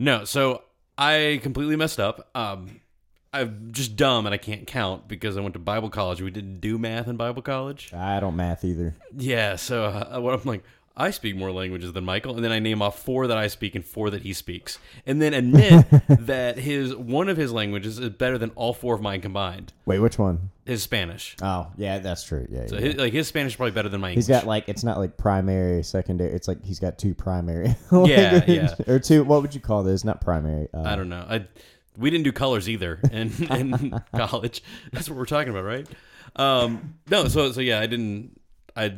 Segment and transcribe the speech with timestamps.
[0.00, 0.62] No, so
[0.96, 2.30] I completely messed up.
[2.34, 2.80] Um,
[3.34, 6.22] I'm just dumb and I can't count because I went to Bible college.
[6.22, 7.92] We didn't do math in Bible college.
[7.92, 8.96] I don't math either.
[9.14, 10.64] Yeah, so uh, what I'm like,
[10.96, 13.74] I speak more languages than Michael, and then I name off four that I speak
[13.74, 18.10] and four that he speaks, and then admit that his one of his languages is
[18.10, 19.72] better than all four of mine combined.
[19.86, 20.50] Wait, which one?
[20.66, 21.36] His Spanish.
[21.42, 22.46] Oh, yeah, that's true.
[22.50, 22.80] Yeah, So yeah.
[22.82, 25.16] his, like his Spanish is probably better than my He's got like it's not like
[25.16, 26.32] primary, secondary.
[26.32, 27.74] It's like he's got two primary.
[27.92, 28.74] Yeah, yeah.
[28.86, 29.24] Or two.
[29.24, 30.04] What would you call this?
[30.04, 30.68] Not primary.
[30.74, 31.24] Uh, I don't know.
[31.28, 31.46] I
[31.96, 34.62] we didn't do colors either in, in college.
[34.92, 35.86] That's what we're talking about, right?
[36.36, 38.40] Um, no, so so yeah, I didn't.
[38.76, 38.96] I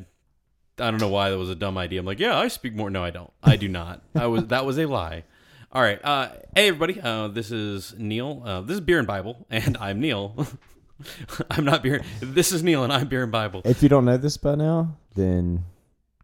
[0.78, 2.00] I don't know why that was a dumb idea.
[2.00, 2.88] I'm like, yeah, I speak more.
[2.90, 3.30] No, I don't.
[3.42, 4.02] I do not.
[4.14, 5.24] I was that was a lie.
[5.70, 6.02] All right.
[6.02, 7.00] Uh, hey everybody.
[7.00, 8.42] Uh, this is Neil.
[8.44, 10.46] Uh, this is Beer and Bible, and I'm Neil.
[11.50, 12.02] I'm not beer.
[12.20, 13.62] This is Neil, and I'm Beer and Bible.
[13.64, 15.64] If you don't know this by now, then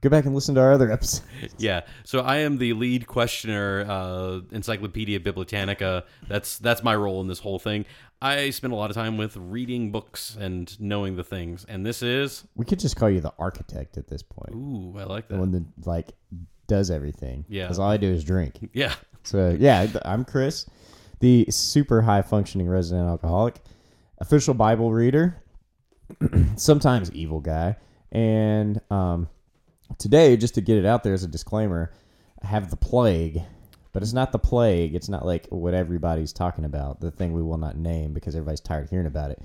[0.01, 1.25] go back and listen to our other episodes.
[1.59, 1.83] Yeah.
[2.05, 6.05] So I am the lead questioner, uh, Encyclopedia Bibliotanica.
[6.29, 7.85] That's that's my role in this whole thing.
[8.21, 12.03] I spend a lot of time with reading books and knowing the things, and this
[12.03, 14.55] is We could just call you the architect at this point.
[14.55, 15.35] ooh, I like that.
[15.35, 15.41] The that.
[15.41, 16.09] one that like
[16.67, 17.45] does everything.
[17.49, 17.65] Yeah.
[17.65, 18.69] Because all I do is drink.
[18.73, 18.95] Yeah.
[19.23, 20.67] So yeah, th- I'm Chris,
[21.21, 23.57] the super high functioning resident alcoholic,
[24.19, 25.43] official Bible reader,
[26.57, 27.77] sometimes evil guy,
[28.13, 29.29] and um,
[29.99, 31.93] today just to get it out there as a disclaimer,
[32.43, 33.41] I have the plague,
[33.93, 34.95] but it's not the plague.
[34.95, 38.61] It's not like what everybody's talking about, the thing we will not name because everybody's
[38.61, 39.41] tired of hearing about it.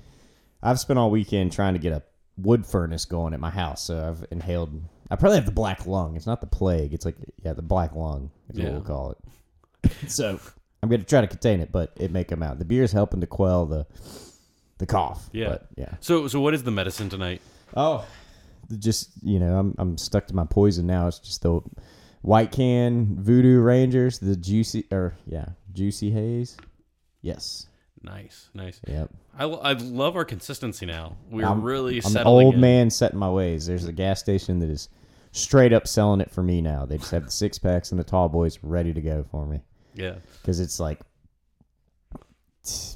[0.62, 2.02] I've spent all weekend trying to get a
[2.36, 4.82] wood furnace going at my house, so I've inhaled.
[5.10, 6.16] I probably have the black lung.
[6.16, 6.94] It's not the plague.
[6.94, 8.64] It's like yeah, the black lung is Yeah.
[8.66, 9.92] what we'll call it.
[10.08, 10.40] So
[10.82, 12.58] I'm gonna try to contain it, but it may come out.
[12.58, 13.86] The beer is helping to quell the
[14.78, 15.28] the cough.
[15.32, 15.48] Yeah.
[15.50, 15.94] but, yeah.
[16.00, 17.42] So so what is the medicine tonight?
[17.76, 18.06] Oh,
[18.78, 21.06] just you know, I'm I'm stuck to my poison now.
[21.08, 21.60] It's just the
[22.22, 26.56] white can Voodoo Rangers, the juicy or yeah, juicy haze.
[27.22, 27.66] Yes.
[28.02, 28.82] Nice, nice.
[28.86, 29.10] Yep.
[29.38, 31.16] I, I love our consistency now.
[31.30, 33.66] We're I'm- really I'm an old man setting my ways.
[33.66, 34.90] There's a gas station that is
[35.32, 36.84] straight up selling it for me now.
[36.84, 39.62] They just have the six packs and the tall boys ready to go for me
[39.94, 40.16] Yeah.
[40.42, 41.00] because it's like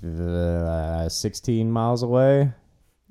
[0.04, 2.52] uh, 16 miles away,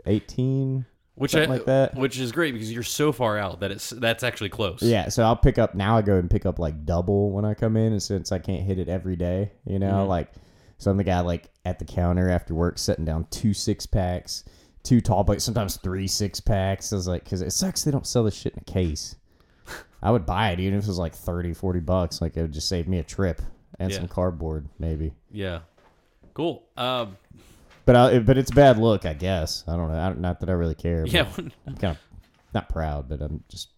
[0.05, 0.85] 18.
[1.17, 1.95] Which I, like that.
[1.95, 4.81] which is great because you're so far out that it's that's actually close.
[4.83, 5.97] Yeah, so I'll pick up now.
[5.97, 8.61] I go and pick up like double when I come in, and since I can't
[8.63, 10.07] hit it every day, you know, Mhm.
[10.07, 10.31] like
[10.77, 14.43] so I'm the guy like at the counter after work, setting down two six packs,
[14.83, 16.93] two tall boys, sometimes three six packs.
[16.93, 19.15] I was like, because it sucks they don't sell this shit in a case.
[20.03, 22.21] I would buy it even if it was like 30, 40 bucks.
[22.21, 23.41] Like it would just save me a trip
[23.79, 23.97] and Yeah.
[23.97, 25.13] some cardboard maybe.
[25.31, 25.61] Yeah.
[26.35, 26.61] Cool.
[26.77, 27.17] Um,
[27.87, 29.63] But I, but it's a bad look, I guess.
[29.67, 29.97] I don't know.
[29.99, 31.01] I don't, not that I really care.
[31.03, 31.25] but yeah.
[31.65, 31.97] I'm kind of
[32.53, 33.69] not proud, but I'm just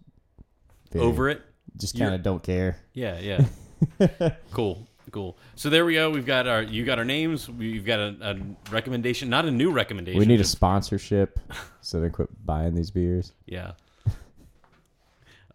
[0.91, 1.41] very- Over it.
[1.77, 2.77] Just You're- kind of don't care.
[2.93, 4.29] Yeah, yeah.
[4.51, 5.37] cool, cool.
[5.55, 6.09] So there we go.
[6.09, 7.47] We've got our you got our names.
[7.49, 10.19] We've got a, a recommendation, not a new recommendation.
[10.19, 11.39] We need a just- sponsorship
[11.81, 13.31] so they quit buying these beers.
[13.45, 13.71] yeah.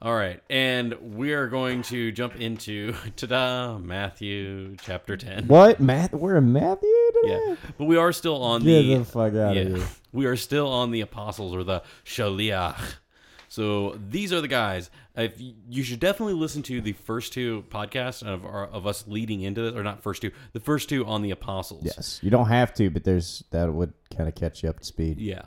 [0.05, 5.47] All right, and we are going to jump into ta-da, Matthew chapter ten.
[5.47, 5.81] What?
[5.81, 6.13] Matt?
[6.13, 6.91] We're in Matthew
[7.23, 7.41] today?
[7.49, 9.87] Yeah, but we are still on Get the, the fuck out yeah, of here.
[10.13, 12.97] we are still on the apostles or the shaliach.
[13.49, 14.91] So these are the guys.
[15.17, 19.41] If you should definitely listen to the first two podcasts of our, of us leading
[19.41, 21.83] into this, or not first two, the first two on the apostles.
[21.83, 22.21] Yes.
[22.23, 25.19] You don't have to, but there's that would kind of catch you up to speed.
[25.19, 25.45] Yeah.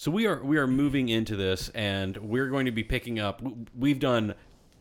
[0.00, 3.42] So we are we are moving into this, and we're going to be picking up.
[3.78, 4.34] We've done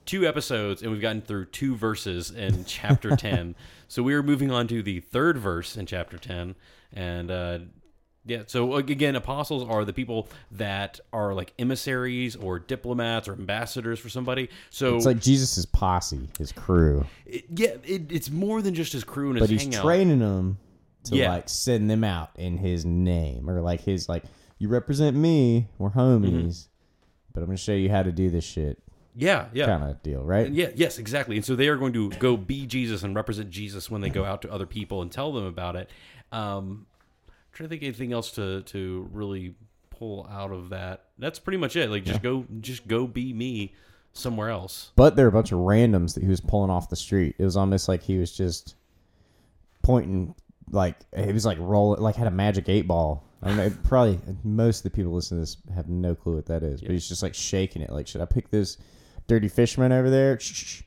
[0.06, 3.56] two episodes, and we've gotten through two verses in chapter ten.
[3.90, 6.56] So we are moving on to the third verse in chapter ten,
[6.94, 7.60] and uh,
[8.26, 8.44] yeah.
[8.48, 14.08] So again, apostles are the people that are like emissaries or diplomats or ambassadors for
[14.08, 14.48] somebody.
[14.70, 17.06] So It's like Jesus' posse, his crew.
[17.26, 19.84] it- yeah, it, it's more than just his crew and his But he's hangout.
[19.84, 20.60] training them
[21.04, 21.34] to Yeah.
[21.34, 24.24] like send them out in his name or like his like
[24.60, 27.32] you represent me, we're homies, Mm-hmm.
[27.34, 28.78] but I'm gonna show you how to do this shit
[29.16, 29.66] yeah, yeah.
[29.66, 30.50] kind of deal, right?
[30.50, 31.36] Yeah, yes, exactly.
[31.36, 34.24] And so they are going to go be Jesus and represent Jesus when they go
[34.24, 35.90] out to other people and tell them about it.
[36.32, 36.86] Um,
[37.28, 39.56] I'm trying to think of anything else to to really
[39.90, 41.06] pull out of that.
[41.18, 41.90] That's pretty much it.
[41.90, 43.74] Like just go, just go be me
[44.14, 44.92] somewhere else.
[44.96, 47.36] But there are a bunch of randoms that he was pulling off the street.
[47.40, 48.76] It was almost like he was just
[49.82, 50.36] pointing,
[50.72, 53.24] like he was like rolling, like had a magic eight ball.
[53.42, 56.62] I know probably most of the people listening to this have no clue what that
[56.64, 57.90] is, but he's just like shaking it.
[57.90, 58.78] Like, should I pick this
[59.28, 60.40] dirty fisherman over there?
[60.40, 60.82] Shh, shh, shh.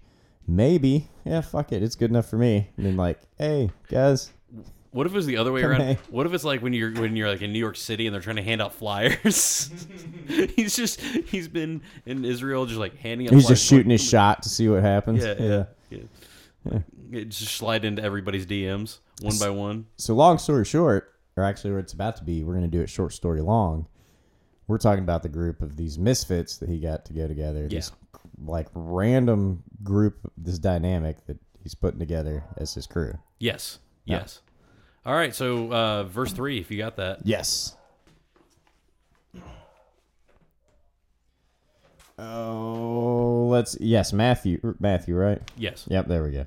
[0.47, 1.09] Maybe.
[1.25, 1.83] Yeah, fuck it.
[1.83, 2.69] It's good enough for me.
[2.77, 4.33] And then like, hey guys,
[4.91, 5.81] What if it was the other way around?
[5.81, 5.99] hey.
[6.11, 8.21] What if it's like when you're when you're like in New York City and they're
[8.21, 9.71] trying to hand out flyers?
[10.29, 13.35] he's just he's been in Israel just like handing out.
[13.35, 15.25] he's flyers just shooting his shot to see what happens.
[15.25, 15.65] Yeah, yeah,
[16.71, 16.79] yeah.
[17.13, 19.87] It just slide into everybody's DMs one by one.
[19.97, 22.83] So long story short, or actually where it's about to be, we're going to do
[22.83, 23.87] it short story long.
[24.67, 27.69] We're talking about the group of these misfits that he got to go together.
[27.69, 27.93] This
[28.45, 33.19] like random group, this dynamic that he's putting together as his crew.
[33.39, 33.79] Yes.
[34.05, 34.41] Yes.
[35.05, 35.35] All right.
[35.35, 37.21] So uh, verse three, if you got that.
[37.25, 37.77] Yes.
[42.19, 45.41] Oh, let's yes, Matthew, Matthew, right?
[45.57, 45.87] Yes.
[45.91, 46.47] Yep, there we go.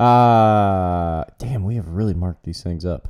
[0.00, 3.08] Uh, damn, we have really marked these things up.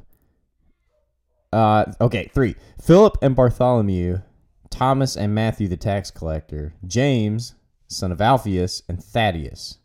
[1.53, 2.55] Uh, okay, three.
[2.81, 4.21] Philip and Bartholomew,
[4.71, 7.55] Thomas and Matthew the tax collector, James,
[7.89, 9.79] son of Alphaeus, and Thaddeus.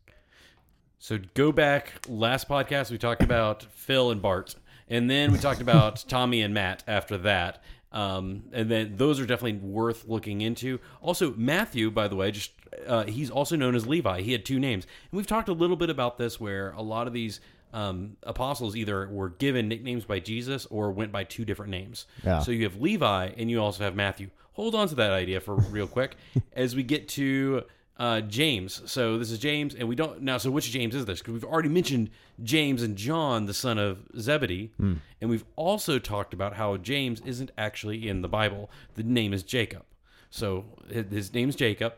[1.00, 4.56] So go back last podcast we talked about Phil and Bart,
[4.88, 7.64] and then we talked about Tommy and Matt after that.
[7.92, 10.80] Um, and then those are definitely worth looking into.
[11.02, 12.52] Also, Matthew, by the way, just
[12.88, 14.22] uh, he's also known as Levi.
[14.22, 17.06] He had two names, and we've talked a little bit about this, where a lot
[17.06, 17.40] of these
[17.74, 22.06] um, apostles either were given nicknames by Jesus or went by two different names.
[22.24, 22.40] Yeah.
[22.40, 24.30] So you have Levi, and you also have Matthew.
[24.54, 26.16] Hold on to that idea for real quick
[26.54, 27.64] as we get to
[27.98, 28.82] uh, James.
[28.86, 30.38] So this is James, and we don't now.
[30.38, 31.20] So which James is this?
[31.20, 32.10] Because we've already mentioned
[32.44, 37.52] James and John, the son of Zebedee, and we've also talked about how James isn't
[37.58, 38.70] actually in the Bible.
[38.96, 39.84] The name is Jacob.
[40.30, 41.94] So his his name's Jacob.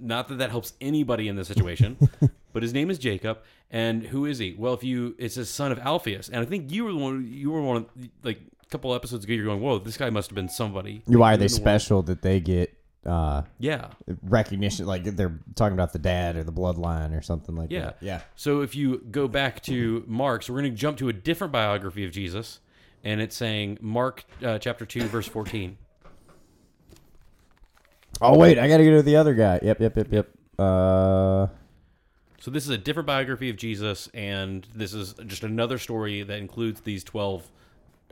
[0.00, 1.96] Not that that helps anybody in this situation,
[2.52, 3.38] but his name is Jacob.
[3.70, 4.54] And who is he?
[4.58, 7.28] Well, if you, it's says son of Alphaeus, and I think you were the one.
[7.30, 7.86] You were one of
[8.22, 9.32] like a couple episodes ago.
[9.34, 11.02] You're going, whoa, this guy must have been somebody.
[11.06, 12.74] Why are they in the world." special that they get
[13.06, 13.88] uh, Yeah.
[14.22, 14.86] recognition?
[14.86, 17.80] Like they're talking about the dad or the bloodline or something like Yeah.
[17.80, 17.96] that.
[18.00, 18.20] Yeah.
[18.36, 21.52] So if you go back to Mark, so we're going to jump to a different
[21.52, 22.60] biography of Jesus,
[23.04, 25.78] and it's saying Mark uh, chapter 2, verse 14.
[28.22, 29.58] Oh wait, I got to go to the other guy.
[29.62, 30.28] Yep, yep, yep, yep.
[30.58, 31.46] Uh,
[32.38, 36.38] So this is a different biography of Jesus, and this is just another story that
[36.38, 37.50] includes these 12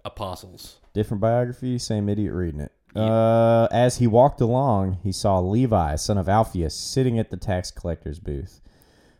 [0.05, 0.79] apostles.
[0.95, 2.73] different biography, same idiot reading it.
[2.97, 7.71] Uh, as he walked along, he saw Levi, son of Alphaeus, sitting at the tax
[7.71, 8.61] collector's booth.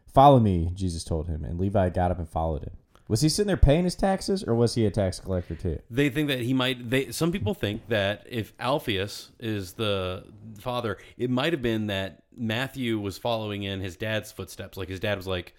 [0.07, 2.78] Follow me, Jesus told him, and Levi got up and followed him.
[3.09, 5.81] Was he sitting there paying his taxes, or was he a tax collector too?
[5.91, 6.91] They think that he might.
[6.91, 10.25] They some people think that if Alphaeus is the
[10.61, 14.77] father, it might have been that Matthew was following in his dad's footsteps.
[14.77, 15.55] Like his dad was like,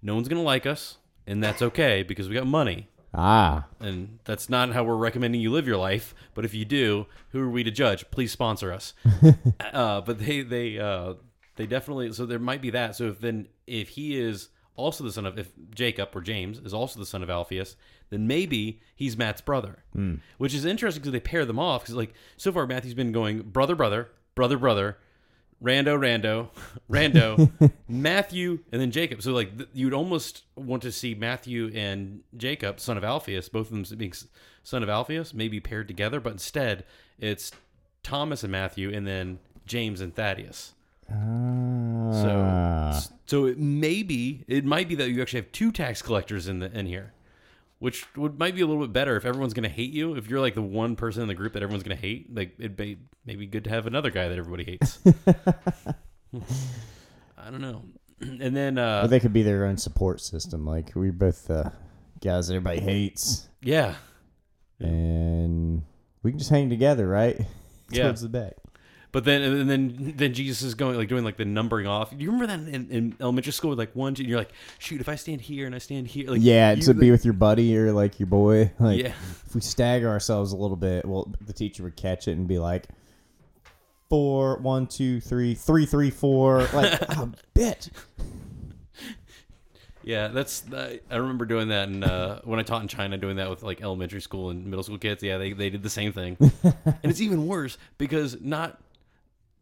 [0.00, 0.96] "No one's gonna like us,
[1.26, 5.52] and that's okay because we got money." Ah, and that's not how we're recommending you
[5.52, 6.14] live your life.
[6.32, 8.10] But if you do, who are we to judge?
[8.10, 8.94] Please sponsor us.
[9.74, 11.14] uh, but they they uh,
[11.56, 12.96] they definitely so there might be that.
[12.96, 16.74] So if then if he is also the son of if Jacob or James is
[16.74, 17.76] also the son of Alphaeus,
[18.10, 20.16] then maybe he's Matt's brother, hmm.
[20.38, 21.82] which is interesting because they pair them off.
[21.82, 24.98] Because like so far Matthew's been going brother brother brother brother.
[25.62, 26.50] Rando, Rando,
[26.90, 29.22] Rando, Matthew, and then Jacob.
[29.22, 33.70] So like th- you'd almost want to see Matthew and Jacob, son of Alphaeus, both
[33.70, 34.26] of them being s-
[34.62, 36.84] son of Alphaeus, maybe paired together, but instead
[37.18, 37.50] it's
[38.02, 40.74] Thomas and Matthew, and then James and Thaddeus.
[41.08, 43.00] So, Ah.
[43.26, 46.70] so it maybe it might be that you actually have two tax collectors in the
[46.76, 47.12] in here,
[47.78, 50.14] which would might be a little bit better if everyone's going to hate you.
[50.16, 52.54] If you're like the one person in the group that everyone's going to hate, like
[52.58, 54.98] it'd be maybe good to have another guy that everybody hates.
[57.38, 57.82] I don't know.
[58.20, 60.64] And then or uh, they could be their own support system.
[60.64, 61.70] Like we both uh,
[62.22, 63.96] guys that everybody hates, yeah,
[64.80, 65.82] and
[66.22, 67.38] we can just hang together, right?
[67.90, 68.04] Yeah.
[68.04, 68.54] Towards the back.
[69.14, 72.10] But then, and then, then Jesus is going like doing like the numbering off.
[72.10, 73.70] Do you remember that in, in elementary school?
[73.70, 76.08] with, Like one, two, and you're like, shoot, if I stand here and I stand
[76.08, 78.72] here, like yeah, you, to be with your buddy or like your boy.
[78.80, 79.12] Like, yeah,
[79.46, 82.58] if we stagger ourselves a little bit, well, the teacher would catch it and be
[82.58, 82.88] like,
[84.10, 86.66] four, one, two, three, three, three, four.
[86.74, 87.90] Like, oh, bitch.
[90.02, 90.26] yeah.
[90.26, 93.48] That's I I remember doing that, and uh, when I taught in China, doing that
[93.48, 95.22] with like elementary school and middle school kids.
[95.22, 98.80] Yeah, they they did the same thing, and it's even worse because not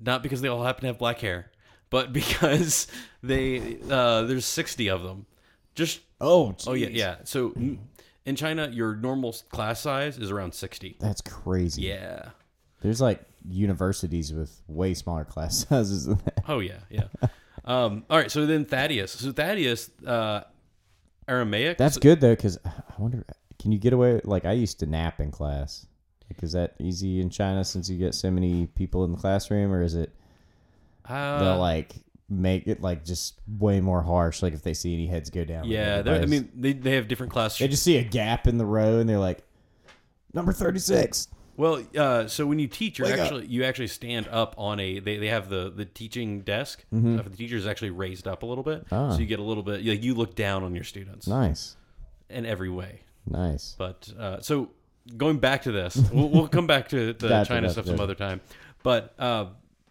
[0.04, 1.50] not because they all happen to have black hair,
[1.90, 2.86] but because
[3.22, 5.26] they uh, there's sixty of them.
[5.74, 7.16] Just Oh, oh yeah yeah.
[7.24, 7.78] So mm,
[8.24, 10.96] in China, your normal class size is around sixty.
[11.00, 11.82] That's crazy.
[11.82, 12.30] Yeah.
[12.80, 16.44] There's like universities with way smaller class sizes than that.
[16.48, 17.04] Oh yeah, yeah.
[17.64, 19.10] um, all right, so then Thaddeus.
[19.10, 20.42] So Thaddeus, uh,
[21.26, 21.76] Aramaic.
[21.76, 23.24] That's good though, because I wonder,
[23.58, 24.20] can you get away?
[24.24, 25.86] Like, I used to nap in class.
[26.34, 29.72] Like, is that easy in China since you get so many people in the classroom,
[29.72, 30.10] or is it
[31.08, 31.94] uh, they'll like
[32.28, 34.42] make it like just way more harsh?
[34.42, 36.02] Like, if they see any heads go down, yeah.
[36.06, 37.58] I mean, they, they have different class.
[37.58, 39.42] they just see a gap in the row and they're like,
[40.32, 41.28] number thirty six.
[41.54, 43.18] Well, uh, so when you teach, you're up.
[43.18, 45.00] actually you actually stand up on a.
[45.00, 48.46] They, they have the the teaching desk for the teacher is actually raised up a
[48.46, 48.94] little bit, Mm-hmm.
[48.94, 49.12] Ah.
[49.12, 49.84] so you get a little bit.
[49.84, 51.76] Like you look down on your students Nice,
[52.30, 53.00] in every way.
[53.28, 53.74] nice.
[53.76, 54.70] But uh, so
[55.16, 58.40] going back to this, we'll, we'll come back to the China stuff some other time.
[58.82, 59.46] But uh,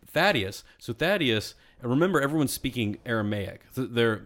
[0.07, 3.61] Thaddeus, so Thaddeus, remember everyone's speaking Aramaic.
[3.71, 4.23] So they're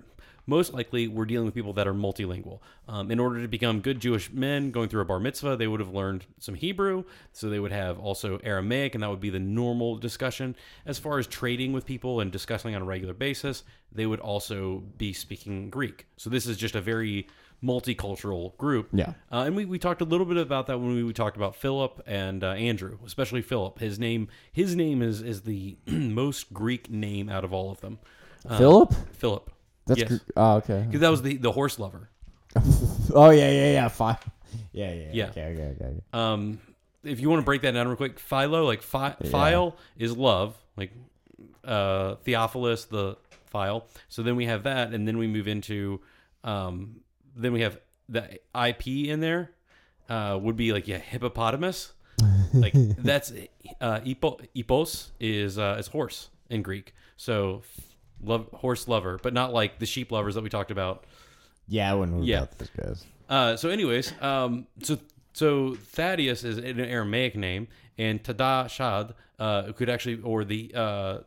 [0.48, 2.60] most likely we're dealing with people that are multilingual.
[2.88, 5.80] Um, in order to become good Jewish men going through a bar mitzvah, they would
[5.80, 9.39] have learned some Hebrew, so they would have also Aramaic, and that would be the
[9.39, 10.56] normal discussion.
[10.86, 14.84] As far as trading with people and discussing on a regular basis, they would also
[14.98, 16.06] be speaking Greek.
[16.18, 17.27] So this is just a very
[17.63, 18.89] multicultural group.
[18.93, 19.13] Yeah.
[19.31, 21.55] Uh, and we, we talked a little bit about that when we, we talked about
[21.55, 23.79] Philip and uh, Andrew, especially Philip.
[23.79, 28.00] His name his name is is the most Greek name out of all of them.
[28.47, 28.93] Uh, Philip.
[29.13, 29.51] Philip.
[29.88, 30.09] That's yes.
[30.09, 30.83] gr- oh okay.
[30.85, 32.09] Because that was the, the horse lover.
[33.13, 33.88] Oh yeah, yeah, yeah.
[33.88, 34.17] Fine.
[34.71, 35.25] Yeah, yeah, Yeah.
[35.27, 35.93] Okay, okay, okay.
[36.12, 36.59] Um,
[37.03, 40.55] if you want to break that down real quick, Philo, like phi- phile is love,
[40.75, 40.91] like
[41.63, 43.85] uh, Theophilus, the file.
[44.09, 46.01] So then we have that, and then we move into,
[46.43, 47.01] um,
[47.36, 49.51] then we have the IP in there,
[50.10, 51.94] uh, would be like yeah, hippopotamus.
[52.54, 53.32] like that's
[53.82, 56.94] uh, epo, epos is uh, is horse in Greek.
[57.18, 57.63] So
[58.24, 61.06] love horse lover, but not like the sheep lovers that we talked about.
[61.68, 62.46] Yeah, I wouldn't Yeah.
[62.77, 63.06] guys.
[63.27, 65.00] Uh, so, anyways, um, so
[65.34, 71.18] so Thaddeus is an Aramaic name, and Tada Shad uh, could actually, or the uh,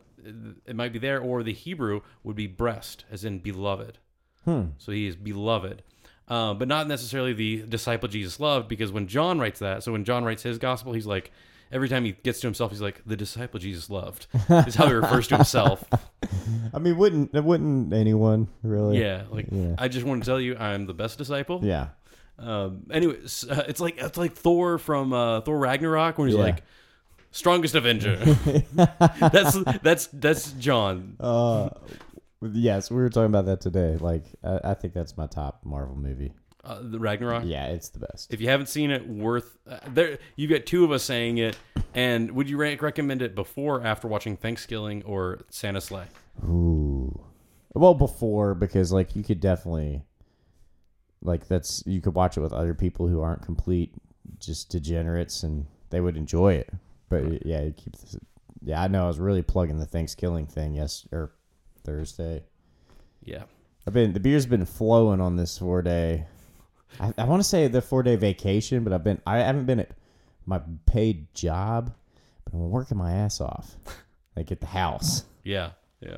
[0.65, 3.97] it might be there, or the Hebrew would be breast, as in beloved.
[4.45, 4.67] Hmm.
[4.77, 5.83] So he is beloved,
[6.29, 10.03] uh, but not necessarily the disciple Jesus loved, because when John writes that, so when
[10.05, 11.31] John writes his gospel, he's like.
[11.71, 14.93] Every time he gets to himself, he's like, "The disciple Jesus loved," is how he
[14.93, 15.83] refers to himself.
[16.73, 18.99] I mean, wouldn't wouldn't anyone really?
[18.99, 19.75] Yeah, like Yeah.
[19.77, 21.59] I just want to tell you, I'm the best disciple.
[21.61, 21.89] Yeah.
[22.39, 26.43] Um, anyways, uh, it's like it's like Thor from uh, Thor Ragnarok when he's Yeah.
[26.43, 26.63] like
[27.29, 28.15] strongest Avenger.
[28.73, 31.17] that's that's that's John.
[31.19, 31.69] Uh,
[32.41, 33.97] yes, we were talking about that today.
[33.99, 36.33] Like, I, I think that's my top Marvel movie.
[36.63, 37.43] Uh, the Ragnarok.
[37.45, 38.33] Yeah, it's the best.
[38.33, 40.19] If you haven't seen it, worth uh, there.
[40.35, 41.57] You get two of us saying it,
[41.93, 46.05] and would you re- recommend it before, or after watching Thanksgiving or Santa Slay?
[46.43, 47.17] Ooh.
[47.73, 50.03] Well, before because like you could definitely,
[51.21, 53.93] like that's you could watch it with other people who aren't complete
[54.39, 56.69] just degenerates and they would enjoy it.
[57.07, 58.01] But yeah, it keeps.
[58.01, 58.17] This,
[58.61, 59.05] yeah, I know.
[59.05, 61.31] I was really plugging the Thanksgiving thing yes or
[61.89, 62.43] Thursday.
[63.23, 63.43] Yeah,
[63.87, 66.25] I've been the beer's been flowing on this four day.
[66.99, 69.79] I, I want to say the four day vacation, but I've been I haven't been
[69.79, 69.91] at
[70.45, 71.91] my paid job,
[72.45, 73.75] but I'm working my ass off,
[74.35, 75.23] like at the house.
[75.43, 76.17] yeah, yeah.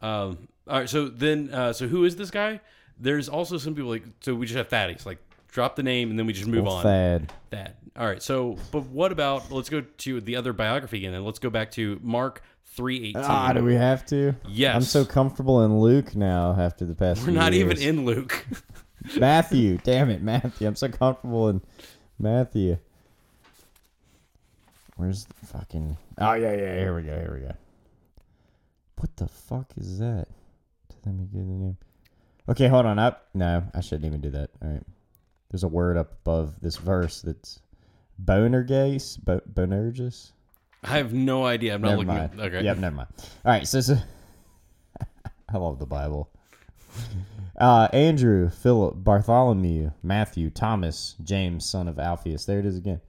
[0.00, 0.48] Um.
[0.68, 0.88] All right.
[0.88, 2.60] So then, uh, so who is this guy?
[2.98, 4.04] There's also some people like.
[4.20, 5.06] So we just have Thaddeus.
[5.06, 5.18] Like,
[5.48, 6.82] drop the name and then we just move on.
[6.82, 7.32] Thad.
[7.50, 7.76] That.
[7.96, 8.22] All right.
[8.22, 9.50] So, but what about?
[9.50, 13.22] Let's go to the other biography again, and let's go back to Mark three eighteen.
[13.24, 14.34] Ah, do we have to?
[14.48, 14.76] Yes.
[14.76, 17.26] I'm so comfortable in Luke now after the past.
[17.26, 18.46] We're not even in Luke.
[19.16, 19.78] Matthew.
[19.82, 20.66] Damn it, Matthew.
[20.66, 21.62] I'm so comfortable in
[22.18, 22.78] Matthew.
[24.96, 25.96] Where's the fucking?
[26.18, 26.74] Oh yeah, yeah.
[26.76, 27.16] Here we go.
[27.16, 27.54] Here we go.
[28.96, 30.26] What the fuck is that?
[31.06, 31.76] Let me get the name.
[32.48, 32.98] Okay, hold on.
[32.98, 33.28] Up.
[33.34, 34.50] No, I shouldn't even do that.
[34.60, 34.82] All right.
[35.50, 37.60] There's a word up above this verse that's
[38.22, 40.32] bonergase, bo- bonergus.
[40.84, 41.74] I have no idea.
[41.74, 42.14] I'm not Never looking.
[42.14, 42.40] mind.
[42.40, 42.64] At, okay.
[42.64, 43.08] Yep, never mind.
[43.44, 43.96] All right, so, so
[45.48, 46.30] I love the Bible.
[47.58, 52.44] Uh, Andrew, Philip, Bartholomew, Matthew, Thomas, James, son of Alphaeus.
[52.44, 53.00] There it is again.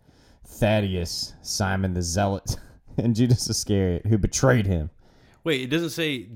[0.46, 2.56] Thaddeus, Simon the Zealot,
[2.98, 4.90] and Judas Iscariot, who betrayed him.
[5.44, 6.28] Wait, it doesn't say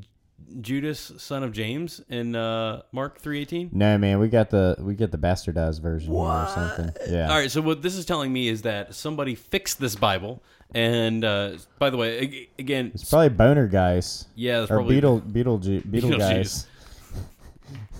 [0.62, 3.70] Judas, son of James, in uh, Mark three eighteen.
[3.72, 6.92] No, man, we got the we get the bastardized version here or something.
[7.10, 7.30] Yeah.
[7.30, 7.50] All right.
[7.52, 10.42] So what this is telling me is that somebody fixed this Bible,
[10.74, 14.96] and uh, by the way, ag- again, It's probably Boner guys yeah, that's or probably
[14.96, 16.20] Beetle Beetle Beetle, Beetle Beetlejuice.
[16.20, 16.68] guys.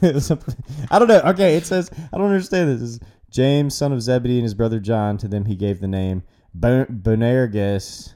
[0.92, 1.22] I don't know.
[1.28, 2.96] Okay, it says I don't understand this.
[2.98, 5.18] It's James, son of Zebedee, and his brother John.
[5.20, 6.24] To them he gave the name
[6.54, 8.14] Bo- Bonerges,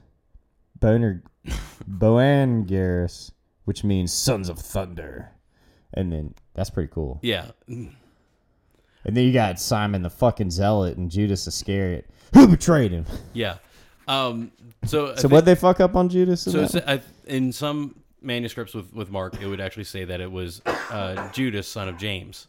[0.79, 1.23] Boner,
[1.89, 3.31] Boanerges,
[3.67, 5.29] which means sons of thunder.
[5.93, 7.19] And then that's pretty cool.
[7.21, 7.47] Yeah.
[7.67, 7.91] And
[9.03, 13.05] then you got Simon the fucking zealot and Judas Iscariot, who betrayed him.
[13.33, 13.57] Yeah.
[14.07, 14.53] Um.
[14.85, 15.15] So.
[15.15, 16.43] So what they fuck up on Judas?
[16.43, 20.31] So that I, in some manuscripts with, with Mark, it would actually say that it
[20.31, 22.47] was uh, Judas, son of James,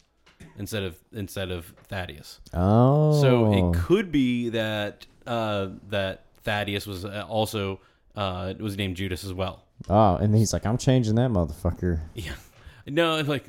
[0.56, 2.40] instead of instead of Thaddeus.
[2.54, 7.80] oh, So it could be that uh, that Thaddeus was uh, also
[8.14, 9.64] uh, was named Judas as well.
[9.88, 12.00] Oh, and he's like, I'm changing that motherfucker.
[12.14, 12.32] Yeah.
[12.86, 13.46] No, like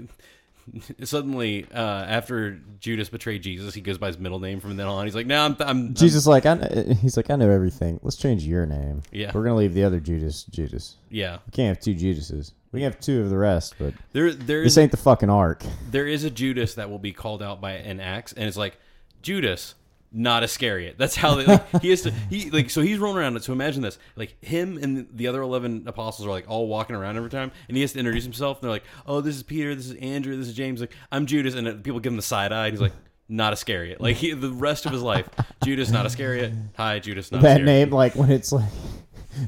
[1.03, 5.05] suddenly uh, after Judas betrayed Jesus, he goes by his middle name from then on.
[5.05, 7.99] He's like, "No, I'm, I'm Jesus, like, I, kn- he's like, I know everything.
[8.03, 9.01] Let's change your name.
[9.11, 9.31] Yeah.
[9.33, 10.95] we're gonna leave the other Judas, Judas.
[11.09, 12.53] yeah." We can't have two Judases.
[12.71, 15.29] We can have two of the rest, but There, there this is ain't the fucking
[15.29, 15.63] ark.
[15.89, 18.77] there is a Judas that will be called out by an Acts, and it's like
[19.23, 19.73] Judas,
[20.11, 20.95] not Iscariot.
[20.97, 22.11] That's how they, like, he has to.
[22.11, 23.41] He like so he's rolling around.
[23.43, 27.17] So imagine this: like him and the other eleven apostles are like all walking around
[27.17, 28.57] every time, and he has to introduce himself.
[28.57, 29.75] And they're like, "Oh, this is Peter.
[29.75, 30.35] This is Andrew.
[30.35, 30.81] This is James.
[30.81, 32.67] Like I'm Judas," and people give him the side eye.
[32.67, 32.93] And he's like.
[33.31, 34.01] Not Iscariot.
[34.01, 35.29] Like he, the rest of his life,
[35.63, 36.51] Judas, not Iscariot.
[36.77, 37.65] Hi, Judas, not That Iscariot.
[37.65, 38.65] name, like when it's like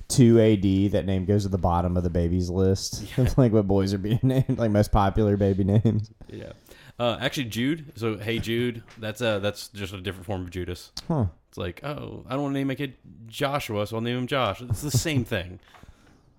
[0.08, 3.04] two AD, that name goes to the bottom of the babies list.
[3.40, 6.12] like what boys are being named, like most popular baby names.
[6.28, 6.52] Yeah.
[7.00, 7.94] Uh, actually, Jude.
[7.96, 8.84] So, hey, Jude.
[8.98, 10.92] That's uh, that's just a different form of Judas.
[11.08, 11.26] Huh.
[11.50, 12.94] It's like, oh, I don't want to name my kid
[13.28, 14.62] Joshua, so I'll name him Josh.
[14.62, 15.60] It's the same thing.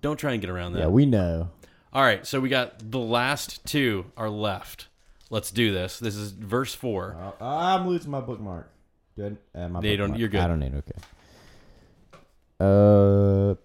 [0.01, 0.79] Don't try and get around that.
[0.79, 1.49] Yeah, we know.
[1.93, 4.87] All right, so we got the last two are left.
[5.29, 5.99] Let's do this.
[5.99, 7.15] This is verse four.
[7.39, 8.69] Uh, I'm losing my bookmark.
[9.15, 9.37] Good.
[9.53, 10.39] Uh, my They don't- you're good.
[10.41, 10.73] I don't need.
[10.75, 10.93] Okay.
[12.59, 13.55] Uh,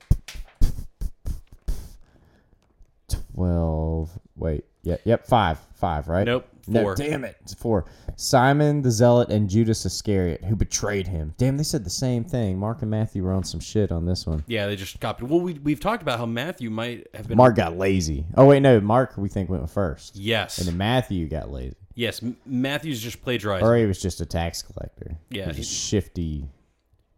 [3.08, 4.10] twelve.
[4.36, 4.64] Wait.
[4.82, 5.00] Yep.
[5.04, 5.26] Yep.
[5.26, 5.58] Five.
[5.74, 6.08] Five.
[6.08, 6.24] Right.
[6.26, 6.94] Nope, No, four.
[6.94, 7.36] damn it.
[7.42, 7.86] It's four.
[8.16, 11.34] Simon the Zealot and Judas Iscariot, who betrayed him.
[11.38, 12.58] Damn, they said the same thing.
[12.58, 14.44] Mark and Matthew were on some shit on this one.
[14.46, 15.28] Yeah, they just copied.
[15.30, 17.36] Well, we we've talked about how Matthew might have been.
[17.36, 18.26] Mark got lazy.
[18.36, 18.80] Oh wait, no.
[18.80, 20.58] Mark we think went first, Yes.
[20.58, 22.22] and then Matthew got lazy, yes.
[22.22, 23.64] M- Matthew's just plagiarized.
[23.64, 25.16] or he was just a tax collector.
[25.30, 26.48] Yeah, he was a shifty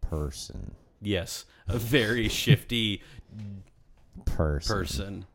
[0.01, 0.73] person.
[1.03, 1.45] Yes.
[1.69, 3.03] A very shifty
[4.25, 4.75] Person.
[4.77, 5.27] person.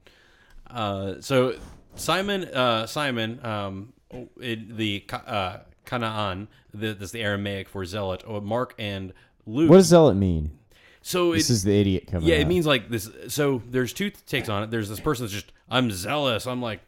[0.69, 1.55] Uh, so
[1.95, 3.93] Simon, uh, Simon, um,
[4.39, 8.23] it, the uh, Canaan, the, that's the Aramaic for zealot.
[8.43, 9.13] Mark and
[9.45, 9.69] Luke.
[9.69, 10.57] What does zealot mean?
[11.01, 12.27] so it, This is the idiot coming.
[12.27, 12.47] yeah, it out.
[12.47, 13.09] means like this.
[13.27, 14.71] So there's two takes on it.
[14.71, 16.47] There's this person that's just I'm zealous.
[16.47, 16.81] I'm like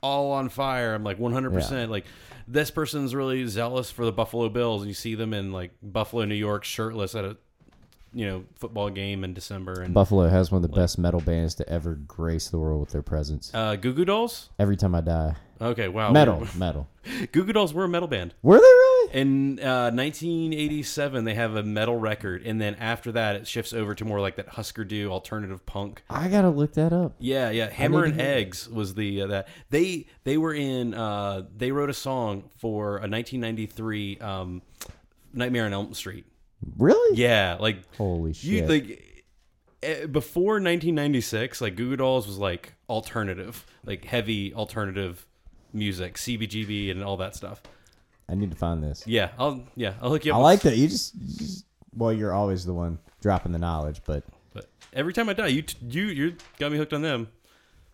[0.00, 0.94] all on fire.
[0.94, 1.52] I'm like 100.
[1.52, 2.04] percent Like
[2.46, 6.24] this person's really zealous for the Buffalo Bills, and you see them in like Buffalo,
[6.24, 7.36] New York, shirtless at a
[8.14, 11.54] you know football game in December, and Buffalo has one of the best metal bands
[11.56, 13.50] to ever grace the world with their presence.
[13.54, 14.50] uh, Goo Goo Dolls.
[14.58, 16.88] Every time I die, Okay, wow, metal, metal.
[17.32, 18.34] Goo Goo Dolls were a metal band.
[18.42, 19.14] Were they really?
[19.14, 23.94] In uh, 1987, they have a metal record, and then after that, it shifts over
[23.94, 26.02] to more like that Husker Du alternative punk.
[26.10, 27.14] I gotta look that up.
[27.18, 27.70] Yeah, yeah.
[27.70, 30.92] Hammer and Eggs was the uh, that they they were in.
[30.94, 34.62] Uh, they wrote a song for a 1993 um,
[35.32, 36.26] Nightmare on Elm Street.
[36.78, 37.16] Really?
[37.16, 38.68] Yeah, like Holy you shit!
[38.68, 39.24] like
[39.82, 45.26] eh, before 1996, like Goo Goo Dolls was like alternative, like heavy alternative
[45.72, 47.62] music, CBGB and all that stuff.
[48.28, 49.06] I need to find this.
[49.06, 50.36] Yeah, I'll yeah I'll hook you up.
[50.36, 50.76] I with like that.
[50.76, 55.12] You just, you just, well, you're always the one dropping the knowledge, but But every
[55.12, 57.28] time I die, you t- you you got me hooked on them.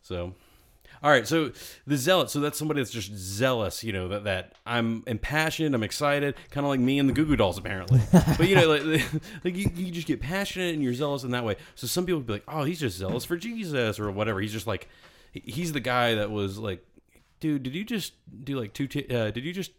[0.03, 0.35] So,
[1.03, 1.27] all right.
[1.27, 1.53] So
[1.87, 2.31] the zealot.
[2.31, 3.83] So that's somebody that's just zealous.
[3.83, 5.75] You know that that I'm impassioned.
[5.75, 6.35] I'm excited.
[6.51, 8.01] Kind of like me and the Goo Goo Dolls, apparently.
[8.13, 9.13] but you know, like,
[9.45, 11.57] like you, you just get passionate and you're zealous in that way.
[11.75, 14.41] So some people would be like, oh, he's just zealous for Jesus or whatever.
[14.41, 14.89] He's just like,
[15.33, 16.85] he's the guy that was like,
[17.41, 18.13] dude, did you just
[18.45, 18.87] do like two?
[18.87, 19.73] T- uh, did you just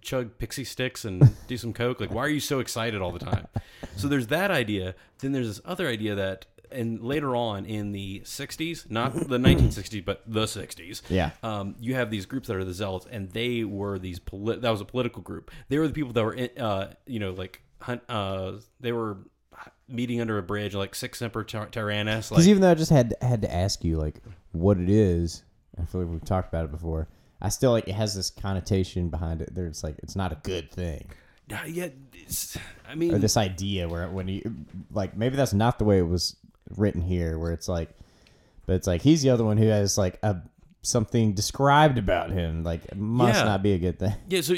[0.00, 3.18] chug pixie sticks and do some coke like why are you so excited all the
[3.18, 3.48] time
[3.96, 8.20] so there's that idea then there's this other idea that and later on in the
[8.24, 11.30] 60s not the 1960s but the 60s Yeah.
[11.42, 14.70] um, you have these groups that are the zealots and they were these poli- that
[14.70, 17.62] was a political group they were the people that were in, uh, you know like
[17.80, 19.18] hunt, uh, they were
[19.88, 23.14] meeting under a bridge like sic semper Tyr- tyrannus like even though I just had
[23.22, 24.20] had to ask you like
[24.52, 25.42] what it is,
[25.80, 27.08] I feel like we've talked about it before.
[27.40, 29.54] I still like it has this connotation behind it.
[29.54, 31.10] There, it's like it's not a good thing,
[31.68, 31.88] yeah
[32.88, 34.42] i mean or this idea where when you
[34.90, 36.34] like maybe that's not the way it was
[36.76, 37.90] written here, where it's like,
[38.66, 40.36] but it's like he's the other one who has like a
[40.82, 43.44] something described about him, like it must Yeah.
[43.44, 44.14] not be a good thing.
[44.28, 44.54] yeah so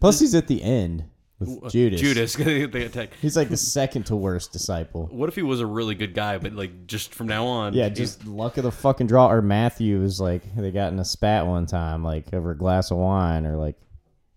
[0.00, 1.04] Plus, he's at the end
[1.40, 2.00] with uh, Judas.
[2.00, 5.06] judas they attack He's like the second to worst disciple.
[5.12, 7.84] What if he was a really good guy, but like just from now on, Yeah,
[7.86, 9.28] he's- just luck of the fucking draw.
[9.30, 12.90] Or Matthew was like they got in a spat one time, like over a glass
[12.92, 13.76] of wine, or like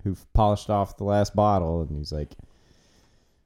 [0.03, 2.29] who polished off the last bottle, and he's like,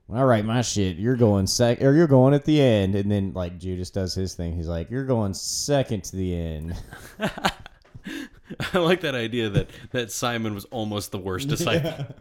[0.09, 3.33] "All right, my shit, you're going sec, or you're going at the end." And then
[3.33, 4.55] like Judas does his thing.
[4.55, 6.75] He's like, "You're going second to the end."
[8.73, 12.07] I like that idea that that Simon was almost the worst disciple.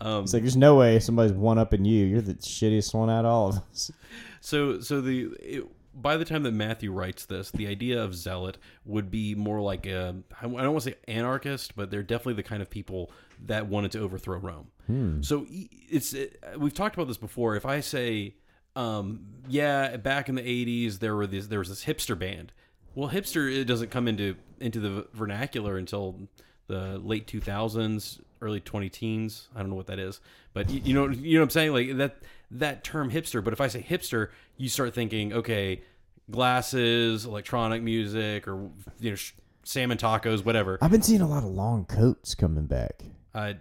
[0.00, 2.04] Um, it's like there's no way somebody's one up in you.
[2.04, 3.92] You're the shittiest one out of all of us.
[4.44, 8.58] So, so the it, by the time that Matthew writes this, the idea of zealot
[8.84, 12.42] would be more like a I don't want to say anarchist, but they're definitely the
[12.42, 13.12] kind of people
[13.44, 14.71] that wanted to overthrow Rome.
[14.86, 15.22] Hmm.
[15.22, 17.56] So e- it's it, we've talked about this before.
[17.56, 18.34] If I say,
[18.76, 22.52] um, yeah, back in the '80s there were this there was this hipster band.
[22.94, 26.28] Well, hipster it doesn't come into into the vernacular until
[26.66, 29.48] the late 2000s, early 20 teens.
[29.54, 30.20] I don't know what that is,
[30.52, 32.16] but you, you know you know what I'm saying like that
[32.50, 33.42] that term hipster.
[33.42, 35.82] But if I say hipster, you start thinking okay,
[36.30, 39.32] glasses, electronic music, or you know sh-
[39.64, 40.78] salmon tacos, whatever.
[40.80, 43.04] I've been seeing a lot of long coats coming back.
[43.34, 43.56] I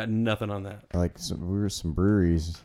[0.00, 0.84] got nothing on that.
[0.94, 2.60] Like some, we were some breweries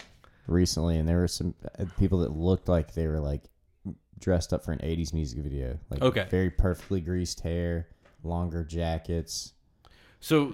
[0.48, 3.44] recently, and there were some uh, people that looked like they were like
[4.20, 5.78] dressed up for an '80s music video.
[5.90, 6.28] Like Okay.
[6.30, 7.88] very perfectly greased hair,
[8.24, 9.54] longer jackets.
[10.20, 10.54] So,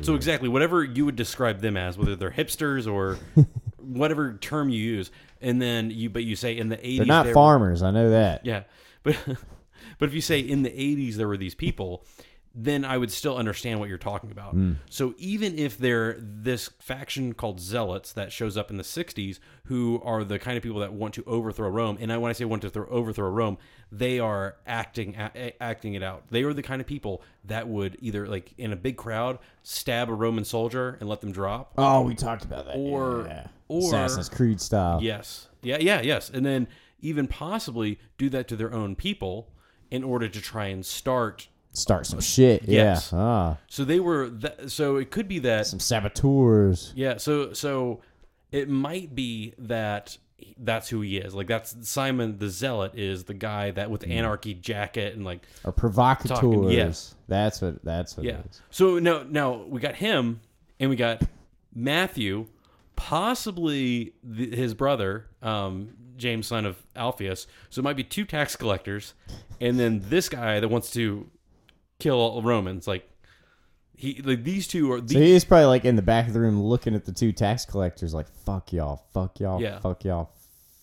[0.00, 3.18] so exactly whatever you would describe them as, whether they're hipsters or
[3.78, 5.10] whatever term you use,
[5.42, 7.82] and then you, but you say in the 80s They're not they were- farmers.
[7.82, 8.46] I know that.
[8.46, 8.62] Yeah,
[9.02, 9.18] but
[9.98, 12.02] but if you say in the '80s there were these people,
[12.54, 14.52] then I would still understand what you're talking about.
[14.52, 14.72] Hmm.
[14.88, 20.00] So even if they're this faction called zealots that shows up in the '60s, who
[20.04, 22.44] are the kind of people that want to overthrow Rome, and I when I say
[22.44, 23.56] want to throw, overthrow Rome,
[23.92, 26.24] they are acting a, acting it out.
[26.30, 30.08] They are the kind of people that would either like in a big crowd stab
[30.08, 31.72] a Roman soldier and let them drop.
[31.78, 32.76] Oh, we talked about that.
[32.76, 33.46] Or- yeah.
[33.68, 35.00] or- Assassin's Creed style.
[35.02, 35.48] Yes.
[35.62, 36.30] Yeah, yeah, yes.
[36.30, 36.66] And then
[37.00, 39.48] even possibly do that to their own people
[39.90, 41.48] in order to try and start.
[41.72, 42.62] Start some shit.
[42.64, 43.10] Yes.
[43.12, 43.18] Yeah.
[43.18, 46.92] Ah, So they were that so it could be that some saboteurs.
[46.96, 48.00] yeah, so so
[48.50, 50.18] it might be that
[50.58, 51.32] that's who he is.
[51.34, 55.46] Like that's Simon the Zealot is the guy that with the anarchy jacket and like
[55.64, 56.40] Or provocateurs.
[56.40, 57.14] Talking- yes.
[57.28, 58.38] That's what that's what yeah.
[58.38, 58.62] it is.
[58.70, 60.40] So now now we got him
[60.80, 61.22] and we got
[61.74, 62.46] Matthew,
[62.96, 67.46] possibly the, his brother, um, James, son of Alphaeus.
[67.70, 69.14] So it might be two tax collectors,
[69.60, 71.28] and then this guy that wants to
[72.00, 72.86] kill all Romans.
[72.88, 73.08] Like
[73.96, 75.00] he, like these two are.
[75.00, 77.32] The, So he's probably like in the back of the room looking at the two
[77.32, 79.78] tax collectors like fuck y'all, fuck y'all, Yeah.
[79.80, 80.30] fuck y'all,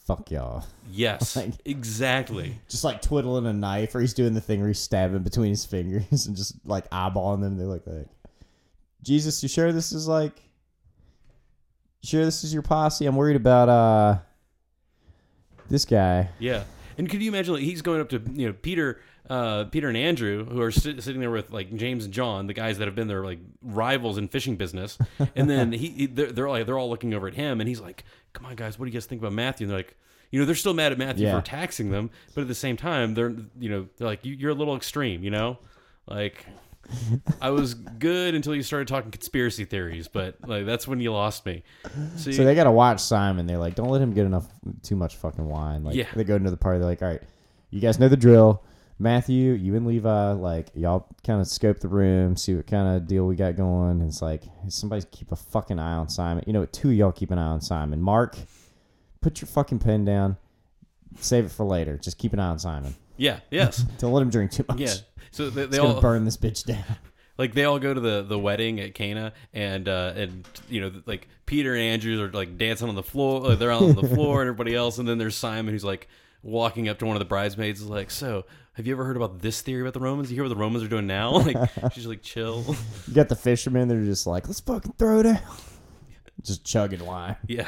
[0.05, 0.65] fuck y'all.
[0.91, 2.59] yes, like- exactly.
[2.69, 5.65] Just like twiddling a knife or he's doing the thing where he's stabbing between his
[5.65, 7.57] fingers and just like eyeballing them.
[7.57, 8.07] They're like, like
[9.03, 10.33] Jesus, you sure this is like
[12.03, 13.05] sure this is your posse?
[13.05, 14.19] I'm worried about uh
[15.69, 16.29] this guy.
[16.39, 16.63] Yeah.
[16.97, 19.97] And could you imagine like he's going up to you know Peter, uh, Peter and
[19.97, 22.95] Andrew, who are sit- sitting there with like James and John, the guys that have
[22.95, 24.97] been their like rivals in fishing business,
[25.35, 27.81] and then he, he they're, they're like they're all looking over at him, and he's
[27.81, 29.95] like, "Come on, guys, what do you guys think about Matthew?" And they're like,
[30.31, 31.39] you know, they're still mad at Matthew Yeah.
[31.39, 34.51] for taxing them, but at the same time, they're you know they're like, you, "You're
[34.51, 35.57] a little extreme," you know,
[36.07, 36.45] like.
[37.41, 41.45] I was good until you started talking conspiracy theories, but like that's when you lost
[41.45, 41.63] me.
[42.15, 43.45] See, So they gotta watch Simon.
[43.45, 44.47] They're like, don't let him get enough
[44.83, 45.83] too much fucking wine.
[45.83, 46.05] Like Yeah.
[46.15, 47.21] they go into the party, they're like, All right,
[47.71, 48.63] you guys know the drill.
[48.99, 53.07] Matthew, you and Levi, like y'all kind of scope the room, see what kind of
[53.07, 54.01] deal we got going.
[54.01, 56.43] And it's like somebody keep a fucking eye on Simon.
[56.47, 56.73] You know, what?
[56.73, 58.01] two of y'all keep an eye on Simon.
[58.01, 58.37] Mark,
[59.21, 60.37] put your fucking pen down.
[61.19, 61.97] Save it for later.
[61.97, 62.95] Just keep an eye on Simon.
[63.17, 64.79] yeah, yes, Don't let him drink too much.
[64.79, 64.93] yeah.
[65.31, 66.83] So they, they all burn this bitch down.
[67.37, 70.91] like they all go to the the wedding at Cana, and uh, and you know
[71.05, 73.41] like Peter and Andrews are like dancing on the floor.
[73.41, 74.97] Like, they're on the floor, and everybody else.
[74.97, 76.07] And then there's Simon who's like
[76.43, 79.39] walking up to one of the bridesmaids, is like, "So, have you ever heard about
[79.39, 80.29] this theory about the Romans?
[80.29, 82.75] You hear what the Romans are doing now?" Like she's like, "Chill."
[83.07, 85.39] You got the fishermen, they're just like, let's fucking throw down.
[86.43, 87.35] Just chugging wine.
[87.47, 87.67] yeah.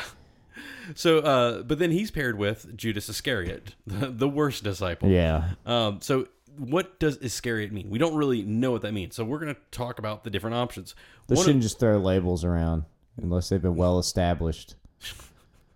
[0.95, 5.09] So, uh, but then he's paired with Judas Iscariot, the, the worst disciple.
[5.09, 5.49] Yeah.
[5.65, 6.27] Um, so
[6.57, 7.89] what does Iscariot mean?
[7.89, 9.15] We don't really know what that means.
[9.15, 10.93] So we're going to talk about the different options.
[11.27, 12.83] They One shouldn't just throw labels around
[13.21, 14.75] unless they've been well established.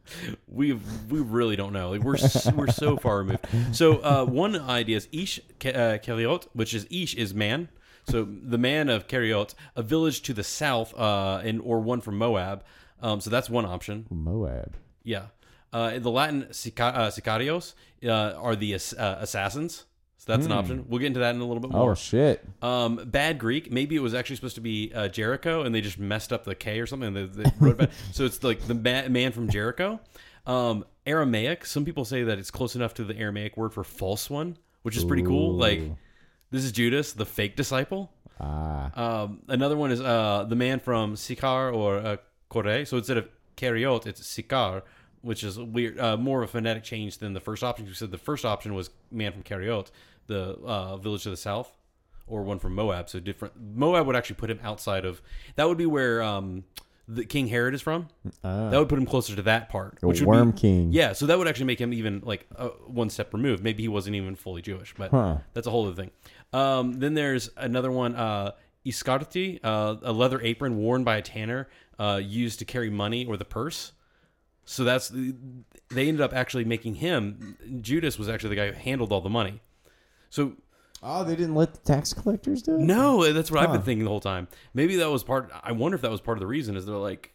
[0.47, 1.91] we we really don't know.
[1.91, 3.45] Like we're s- we're so far removed.
[3.71, 7.69] So uh, one idea is Ish Ke- uh, Keriot, which is Ish is man.
[8.09, 12.17] So the man of Keriot, a village to the south, uh, and or one from
[12.17, 12.63] Moab.
[13.01, 14.07] Um, so that's one option.
[14.09, 14.75] Moab.
[15.03, 15.27] Yeah.
[15.71, 17.73] Uh, the Latin sica- uh, sicarios
[18.05, 18.77] uh, are the uh,
[19.19, 19.85] assassins.
[20.25, 20.85] So that's an option.
[20.87, 21.91] We'll get into that in a little bit more.
[21.91, 22.47] Oh shit.
[22.61, 23.69] Um, bad Greek.
[23.73, 26.55] Maybe it was actually supposed to be uh, Jericho, and they just messed up the
[26.55, 27.13] K or something.
[27.13, 27.91] And they, they wrote bad.
[28.13, 29.99] So it's like the ma- man from Jericho.
[30.45, 31.65] Um, Aramaic.
[31.65, 34.95] Some people say that it's close enough to the Aramaic word for false one, which
[34.95, 35.55] is pretty cool.
[35.55, 35.81] Like
[36.51, 38.09] this is Judas, the fake disciple.
[38.39, 39.23] Ah.
[39.23, 42.85] Um, another one is uh, the man from Sikar or uh, Kore.
[42.85, 44.83] So instead of Keriot, it's Sikar,
[45.21, 47.87] which is weird, uh, more of a phonetic change than the first option.
[47.87, 49.91] You said the first option was man from Keriot,
[50.27, 51.71] the uh, village to the south,
[52.27, 53.09] or one from Moab.
[53.09, 53.53] So different.
[53.59, 55.21] Moab would actually put him outside of.
[55.55, 56.63] That would be where um,
[57.07, 58.07] the King Herod is from.
[58.43, 58.69] Ah.
[58.69, 59.97] That would put him closer to that part.
[60.01, 60.93] Which would Worm be, King.
[60.93, 63.63] Yeah, so that would actually make him even like uh, one step removed.
[63.63, 65.37] Maybe he wasn't even fully Jewish, but Huh.
[65.53, 66.11] that's a whole other thing.
[66.53, 68.51] Um, then there's another one, uh,
[68.85, 71.67] iskarti, uh, a leather apron worn by a tanner,
[71.99, 73.93] uh, used to carry money or the purse.
[74.65, 77.57] So that's they ended up actually making him.
[77.81, 79.61] Judas was actually the guy who handled all the money.
[80.33, 80.53] So
[81.05, 82.79] Oh, they didn't let the tax collectors do it.
[82.79, 83.85] No, that's what I've been Huh.
[83.85, 84.47] thinking the whole time.
[84.73, 85.51] Maybe that was part.
[85.61, 86.77] I wonder if that was part of the reason.
[86.77, 87.33] Is they're like,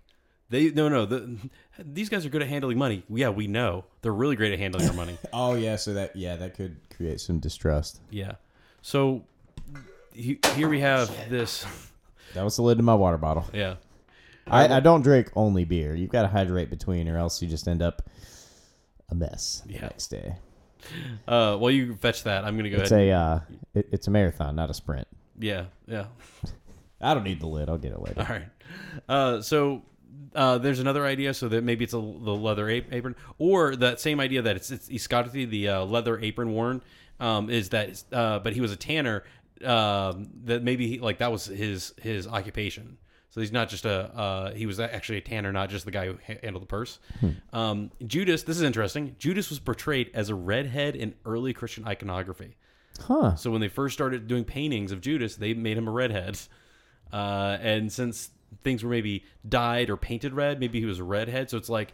[0.49, 1.37] they no no the,
[1.79, 3.03] these guys are good at handling money.
[3.11, 5.19] Yeah, we know they're really great at handling our money.
[5.35, 8.01] Oh yeah, so that yeah, that could create some distrust.
[8.11, 8.33] Yeah.
[8.83, 9.25] So
[10.15, 11.67] he, here we have this.
[12.35, 13.45] That was the lid to my water bottle.
[13.53, 13.77] Yeah.
[14.47, 15.95] I, I don't drink only beer.
[15.95, 18.09] You've got to hydrate between, or else you just end up
[19.11, 19.81] a mess the Yeah.
[19.83, 20.37] next day.
[21.29, 23.09] Uh, while you fetch that, I'm gonna go It's ahead.
[23.09, 23.41] a uh,
[23.75, 25.07] it, it's a marathon, not a sprint.
[25.39, 25.67] yeah.
[25.87, 26.07] Yeah.
[27.01, 27.69] I don't need the lid.
[27.69, 28.21] I'll get it later.
[28.21, 28.49] All right.
[29.09, 29.83] Uh, so
[30.35, 32.03] uh, there's another idea, so that maybe it's a the
[32.35, 36.83] leather ap- apron, or that same idea that it's it's the uh, leather apron worn,
[37.21, 39.25] um, is that uh, but he was a tanner.
[39.65, 42.97] Um, that maybe he, like that was his his occupation.
[43.39, 46.07] So he's not just a uh, he was actually a tanner, not just the guy
[46.07, 46.99] who handled the purse.
[47.53, 49.15] Um, Judas, this is interesting.
[49.21, 52.57] Judas was portrayed as a redhead in early Christian iconography.
[53.01, 53.37] Huh?
[53.37, 56.37] So when they first started doing paintings of Judas, they made him a redhead.
[57.13, 58.31] Uh, and since
[58.65, 61.49] things were maybe dyed or painted red, maybe he was a redhead.
[61.49, 61.93] So it's like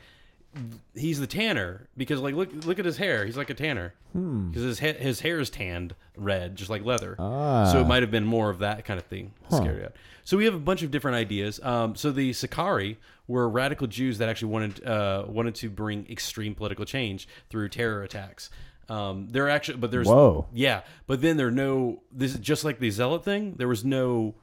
[0.95, 3.25] he's the tanner because like look look at his hair.
[3.27, 7.17] He's like a tanner because his ha- his hair is tanned red, just like leather.
[7.19, 7.71] Ah.
[7.73, 9.33] So it might have been more of that kind of thing.
[9.51, 9.87] Scary.
[10.25, 11.61] So we have a bunch of different ideas.
[11.63, 16.55] Um, so the Sakari were radical Jews that actually wanted uh, wanted to bring extreme
[16.55, 18.51] political change through terror attacks.
[18.89, 20.47] Um, they're actually, but there's Whoa.
[20.53, 22.03] yeah, but then there are no.
[22.13, 23.55] This is just like the zealot thing.
[23.57, 24.35] There was no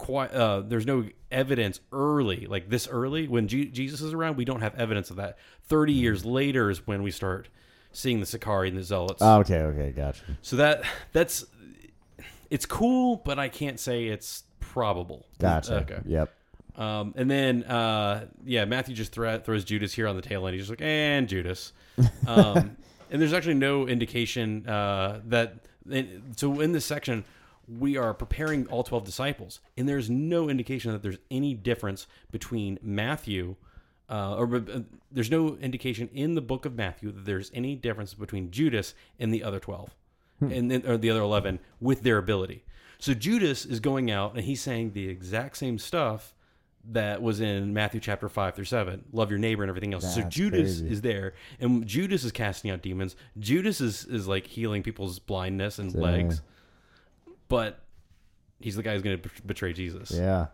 [0.00, 0.32] quite.
[0.32, 4.36] Uh, there's no evidence early, like this early when G- Jesus is around.
[4.36, 5.38] We don't have evidence of that.
[5.64, 7.48] Thirty years later is when we start
[7.92, 9.20] seeing the Sakari and the zealots.
[9.20, 10.22] Oh, okay, okay, gotcha.
[10.42, 10.82] so that
[11.12, 11.44] that's
[12.50, 15.26] it's cool, but I can't say it's probable.
[15.38, 15.80] Gotcha.
[15.80, 16.00] Okay.
[16.06, 16.34] Yep.
[16.76, 20.54] Um, and then, uh, yeah, Matthew just thro- throws Judas here on the tail end.
[20.56, 21.72] He's just like, and Judas.
[22.26, 22.76] Um,
[23.10, 25.56] and there's actually no indication uh, that.
[25.90, 27.24] And so in this section,
[27.78, 32.78] we are preparing all 12 disciples, and there's no indication that there's any difference between
[32.82, 33.56] Matthew.
[34.08, 34.80] Uh, or uh,
[35.12, 39.32] there's no indication in the book of Matthew that there's any difference between Judas and
[39.32, 39.94] the other 12
[40.40, 42.64] and then or the other 11 with their ability.
[42.98, 46.34] So Judas is going out and he's saying the exact same stuff
[46.90, 49.04] that was in Matthew chapter 5 through 7.
[49.12, 50.12] Love your neighbor and everything else.
[50.14, 50.92] so Judas crazy.
[50.92, 53.14] is there and Judas is casting out demons.
[53.38, 56.42] Judas is is like healing people's blindness and legs.
[57.50, 57.78] But
[58.60, 60.10] he's the guy who's going to betray Jesus.
[60.10, 60.46] Yeah.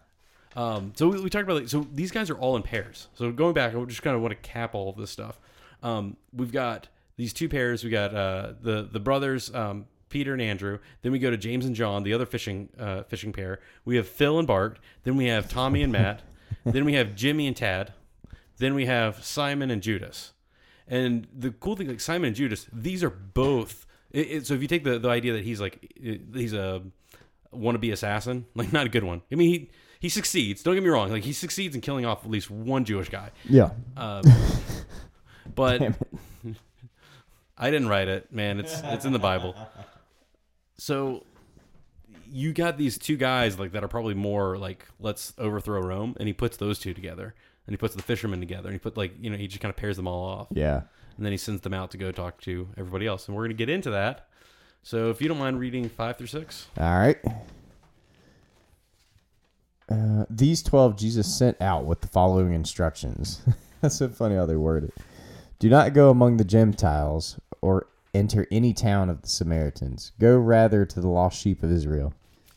[0.57, 3.07] Um, so we, we talked about like so these guys are all in pairs.
[3.15, 5.39] So going back, I just kind of want to cap all of this stuff.
[5.83, 7.85] Um, we've got these two pairs.
[7.85, 10.79] We got uh, the the brothers um, Peter and Andrew.
[11.03, 13.61] Then we go to James and John, the other fishing uh, fishing pair.
[13.85, 14.79] We have Phil and Bart.
[15.05, 16.23] Then we have Tommy and Matt.
[16.65, 17.93] then we have Jimmy and Tad.
[18.59, 20.33] Then we have Simon and Judas.
[20.89, 23.86] And the cool thing, like Simon and Judas, these are both.
[24.17, 25.93] It, it, so if you take the, the idea that he's like
[26.35, 26.81] he's a
[27.55, 29.21] wannabe assassin, like not a good one.
[29.31, 30.63] I mean, he he succeeds.
[30.63, 31.11] Don't get me wrong.
[31.11, 33.31] Like he succeeds in killing off at least one Jewish guy.
[33.47, 33.71] Yeah.
[33.95, 34.23] Um,
[35.55, 35.83] but
[37.59, 38.59] I didn't write it, man.
[38.59, 39.55] It's it's in the Bible.
[40.79, 41.25] So
[42.27, 46.27] you got these two guys like that are probably more like let's overthrow Rome, and
[46.27, 47.35] he puts those two together,
[47.67, 49.71] and he puts the fishermen together, and he put like you know he just kind
[49.71, 50.83] of pairs them all off, Yeah.
[51.17, 53.55] And then he sends them out to go talk to everybody else, and we're gonna
[53.55, 54.29] get into that.
[54.83, 57.19] So if you don't mind reading five through six, All right.
[59.89, 63.41] Uh, these 12 Jesus sent out with the following instructions.
[63.81, 64.95] That's so funny how they word it.
[65.59, 70.13] Do not go among the Gentiles or enter any town of the Samaritans.
[70.19, 72.13] Go rather to the lost sheep of Israel.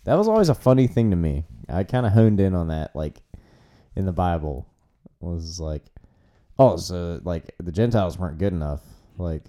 [0.06, 1.46] That was always a funny thing to me.
[1.68, 3.22] I kind of honed in on that, like
[3.96, 4.66] in the Bible,
[5.20, 5.84] was like,
[6.60, 8.82] oh, so like the Gentiles weren't good enough.
[9.18, 9.44] Like,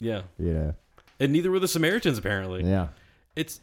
[0.00, 0.74] yeah, you know,
[1.20, 2.64] and neither were the Samaritans apparently.
[2.64, 2.88] yeah.
[3.36, 3.60] it's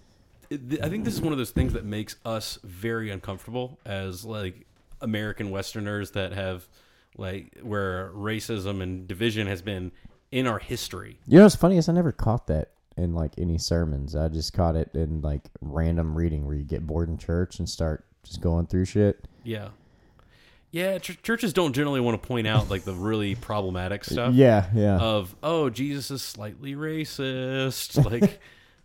[0.50, 3.78] it, th- i think this is one of those things that makes us very uncomfortable
[3.86, 4.66] as like
[5.02, 6.68] american westerners that have
[7.18, 9.92] like where racism and division has been
[10.32, 13.58] in our history You know what's funny is I never caught that in like any
[13.60, 14.16] sermons.
[14.16, 17.70] I just caught it in like random reading where you get bored in church and
[17.70, 19.28] start just going through shit.
[19.44, 19.70] yeah
[20.72, 24.68] yeah ch- churches don't generally want to point out like the really problematic stuff Yeah,
[24.74, 24.98] yeah.
[24.98, 28.40] of oh jesus is slightly racist like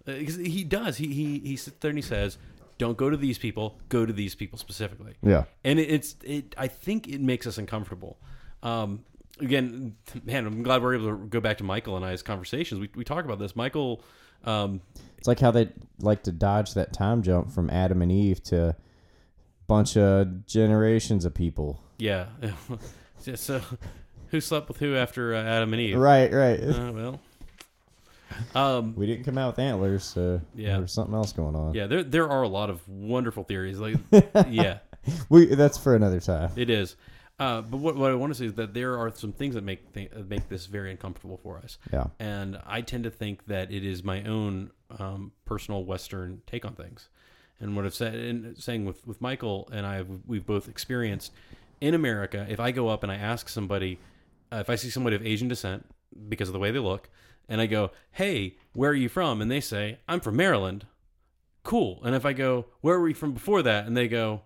[0.06, 2.38] uh, he does he, he he sits there and he says
[2.78, 5.44] don't go to these people go to these people specifically yeah.
[5.62, 6.54] and it, it's it.
[6.58, 8.18] I think it makes us uncomfortable.
[8.64, 9.04] Um,
[9.40, 9.94] again,
[10.24, 12.80] man, I'm glad we're able to go back to Michael and I's conversations.
[12.80, 13.54] We we talk about this.
[13.54, 14.02] Michael,
[14.44, 14.80] um,
[15.18, 15.68] It's like how they
[16.00, 18.74] like to dodge that time jump from Adam and Eve to
[19.66, 21.80] bunch of generations of people.
[21.98, 22.26] yeah.
[23.34, 23.60] so
[24.28, 25.98] who slept with who after uh, Adam and Eve?
[25.98, 26.60] Right, right.
[26.60, 27.20] Uh, well,
[28.54, 30.78] Um, We didn't come out with antlers, so Yeah.
[30.78, 31.74] there's something else going on.
[31.74, 33.78] yeah, there there are a lot of wonderful theories.
[33.78, 33.96] Like,
[34.48, 34.78] yeah,
[35.28, 36.50] We that's for another time.
[36.56, 36.96] it is.
[37.38, 39.64] Uh, but what, what I want to say is that there are some things that
[39.64, 41.78] make th- make this very uncomfortable for us.
[41.92, 42.06] Yeah.
[42.20, 46.74] and I tend to think that it is my own um, personal Western take on
[46.74, 47.08] things.
[47.60, 51.32] And what I've said, and saying with with Michael and I, we've both experienced
[51.80, 52.46] in America.
[52.48, 53.98] If I go up and I ask somebody,
[54.52, 55.86] uh, if I see somebody of Asian descent
[56.28, 57.08] because of the way they look,
[57.48, 60.86] and I go, "Hey, where are you from?" and they say, "I'm from Maryland."
[61.62, 62.00] Cool.
[62.04, 64.42] And if I go, "Where were you from before that?" and they go,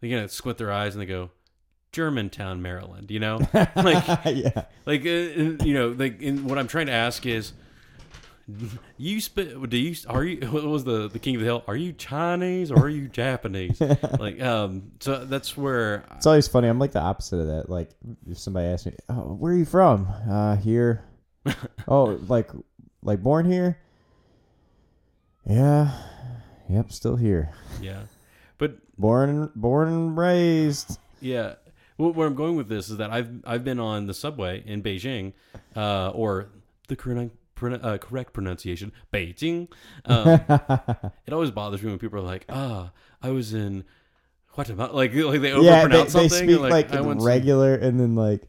[0.00, 1.30] they gonna squint their eyes and they go,
[1.92, 3.38] "Germantown, Maryland." You know,
[3.76, 4.64] like yeah.
[4.86, 7.52] like uh, you know like in, what i'm trying to ask is
[8.96, 11.76] you spit do you are you what was the the king of the hill are
[11.76, 13.80] you chinese or are you japanese
[14.18, 16.68] like um so that's where It's always funny.
[16.68, 17.68] I'm like the opposite of that.
[17.70, 17.90] Like
[18.28, 21.04] if somebody asks me, "Oh, where are you from?" Uh, here.
[21.88, 22.50] oh, like
[23.02, 23.78] like born here?
[25.48, 25.90] Yeah.
[26.68, 27.50] Yep, still here.
[27.80, 28.02] yeah
[28.58, 30.98] but Born born and raised.
[31.20, 31.54] yeah
[31.98, 34.82] well, where i'm going with this is that i've i've been on the subway in
[34.82, 35.32] beijing
[35.74, 36.48] uh or
[36.88, 37.30] the pron-
[37.62, 39.68] uh, correct pronunciation beijing
[40.06, 40.40] um,
[41.26, 42.90] it always bothers me when people are like ah
[43.22, 43.84] i was in
[44.54, 44.92] Guatemala.
[44.94, 48.42] Like, like they yeah, they, overpronounce they speak like, like, I regular and then like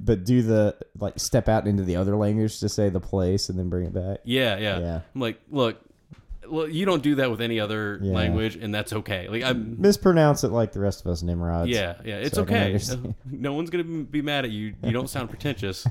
[0.00, 3.58] but do the like step out into the other language to say the place and
[3.58, 4.18] then bring it back.
[4.24, 4.78] Yeah, yeah.
[4.78, 5.00] Yeah.
[5.14, 5.78] I'm like, look,
[6.48, 8.12] well, you don't do that with any other Yeah.
[8.12, 9.28] language, and that's okay.
[9.28, 9.80] Like, I'm.
[9.80, 11.68] Mispronounce it like the rest of us Nimrods.
[11.68, 12.78] Yeah, yeah, it's so okay.
[13.30, 14.74] No one's gonna be mad at you.
[14.82, 15.86] You don't sound pretentious.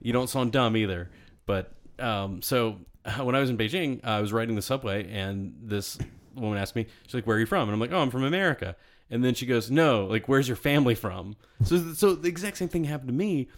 [0.00, 1.10] you don't sound dumb either.
[1.46, 2.78] But um, so
[3.20, 5.98] when I was in Beijing, I was riding the subway, and this
[6.34, 8.24] woman asked me, she's like, "Where are you from?" And I'm like, "Oh, I'm from
[8.24, 8.76] America."
[9.10, 12.68] And then she goes, "No, like, where's your family from?" So, so the exact same
[12.68, 13.48] thing happened to me,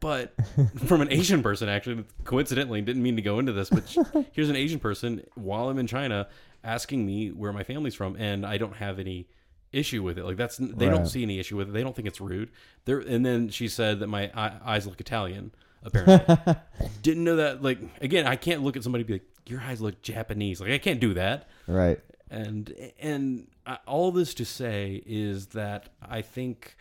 [0.00, 0.34] but
[0.86, 1.68] from an Asian person.
[1.68, 3.84] Actually, coincidentally, didn't mean to go into this, but
[4.32, 6.28] here's an Asian person while I'm in China
[6.64, 9.28] asking me where my family's from, and I don't have any
[9.72, 10.24] issue with it.
[10.24, 11.72] Like that's they don't see any issue with it.
[11.72, 12.50] They don't think it's rude.
[12.84, 15.52] There, and then she said that my eyes look Italian.
[15.86, 16.54] Apparently,
[17.02, 17.62] didn't know that.
[17.62, 20.70] Like again, I can't look at somebody and be like, "Your eyes look Japanese." Like
[20.72, 22.00] I can't do that Right.
[22.30, 26.76] and and I, all this to say is that I think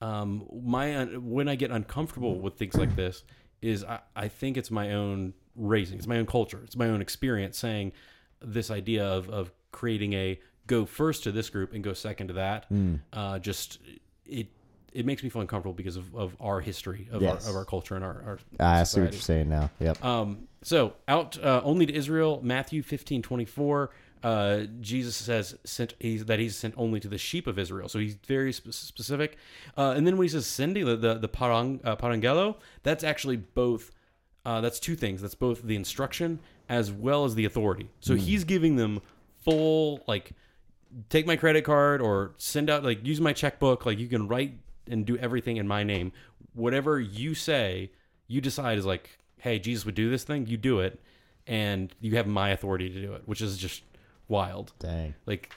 [0.00, 3.22] um, my when I get uncomfortable with things like this
[3.62, 7.00] is I, I think it's my own raising, it's my own culture, it's my own
[7.02, 7.92] experience saying
[8.40, 12.34] this idea of of creating a go first to this group and go second to
[12.34, 12.66] that.
[13.12, 13.78] Uh, just
[14.26, 14.46] it
[14.92, 17.44] it makes me feel uncomfortable because of, of our history of Yes.
[17.44, 19.70] our of our culture and our, our I see what you're saying now.
[19.80, 20.04] Yep.
[20.04, 23.90] Um, so out uh, only to Israel, Matthew fifteen twenty four.
[24.20, 27.88] Uh, Jesus says sent he's, that he's sent only to the sheep of Israel.
[27.88, 29.36] So he's very spe- specific.
[29.76, 33.36] Uh, and then when he says sending the the, the parang, uh, parangelo, that's actually
[33.36, 33.92] both.
[34.44, 35.20] Uh, that's two things.
[35.22, 37.90] That's both the instruction as well as the authority.
[38.00, 39.02] So he's giving them
[39.44, 40.32] full like
[41.10, 44.54] take my credit card or send out like use my checkbook like you can write
[44.90, 46.12] and do everything in my name
[46.54, 47.90] whatever you say
[48.26, 51.00] you decide is like hey jesus would do this thing you do it
[51.46, 53.82] and you have my authority to do it which is just
[54.28, 55.14] wild Dang.
[55.26, 55.52] like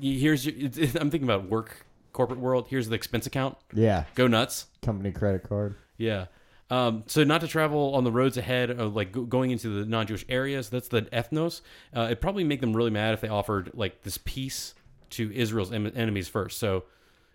[0.00, 4.04] here's your it's, it's- i'm thinking about work corporate world here's the expense account Yeah.
[4.14, 5.76] go nuts Company credit card.
[5.96, 6.26] yeah.
[6.70, 9.84] Um, so not to travel on the roads ahead of like go- going into the
[9.84, 10.70] non-Jewish areas.
[10.70, 11.60] That's the ethnos.
[11.94, 14.74] Uh, it'd probably make them really mad if they offered like this peace
[15.10, 16.58] to Israel's em- enemies first.
[16.58, 16.84] So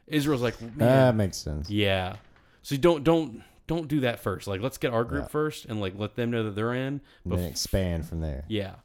[0.08, 1.70] Israel's like, That makes sense.
[1.70, 2.16] yeah.
[2.64, 4.48] So don't don't don't do that first.
[4.48, 5.28] Like let's get our group Yeah.
[5.30, 7.02] first and like let them know that they're in.
[7.24, 8.46] And then expand from there.
[8.48, 8.76] yeah.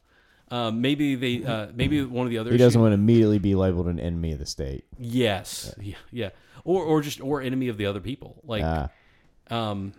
[0.51, 3.39] Um, maybe they uh, maybe one of the other He doesn't issues- want to immediately
[3.39, 4.83] be labeled an enemy of the state.
[4.99, 5.95] yes yeah.
[6.11, 6.29] yeah
[6.63, 8.89] or or just or enemy of the other people like Ah,
[9.49, 9.93] um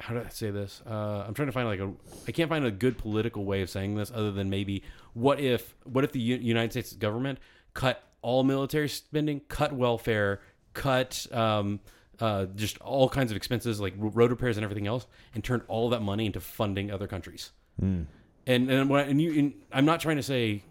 [0.00, 0.80] how do I say this?
[0.88, 1.92] Uh, I'm trying to find like a
[2.28, 5.74] I can't find a good political way of saying this other than maybe what if
[5.84, 7.38] what if the U- United States government
[7.74, 10.40] cut all military spending, cut welfare,
[10.82, 11.80] cut um,
[12.20, 15.62] uh, just all kinds of expenses like ro- road repairs and everything else, and turned
[15.68, 17.50] all that money into funding other countries.
[17.80, 18.08] And
[18.46, 20.62] and when and you and I'm not trying to say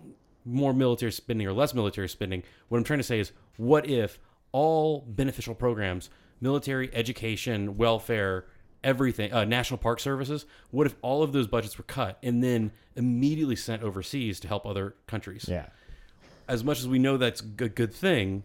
[0.43, 2.43] more military spending or less military spending.
[2.69, 4.19] What I'm trying to say is, what if
[4.51, 6.09] all beneficial programs,
[6.41, 8.45] military, education, welfare,
[8.83, 12.71] everything, uh, national park services, what if all of those budgets were cut and then
[12.95, 15.45] immediately sent overseas to help other countries?
[15.47, 15.67] yeah.
[16.47, 18.43] As much as we know that's a good thing,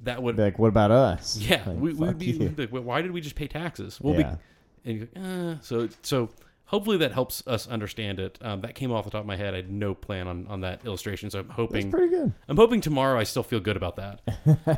[0.00, 1.36] that would Be like, what about us?
[1.38, 2.38] yeah, Like, we, we would be you.
[2.38, 4.00] we'd be like, "Well, why did we just pay taxes?
[4.00, 4.36] We'll Yeah.
[4.84, 6.30] be, and you go, uh, so so
[6.66, 8.38] hopefully that helps us understand it.
[8.42, 9.54] Um, that came off the top of my head.
[9.54, 12.32] I had no plan on, on that illustration, so I'm hoping pretty good.
[12.48, 14.20] I'm hoping tomorrow I still feel good about that.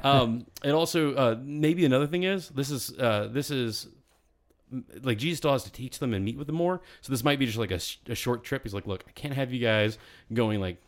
[0.04, 3.88] um, and also uh, maybe another thing is this is uh, this is
[5.02, 6.80] like Jesus still has to teach them and meet with them more.
[7.00, 8.62] So this might be just like a, sh- a short trip.
[8.62, 9.98] He's like, look, I can't have you guys
[10.32, 10.80] going like.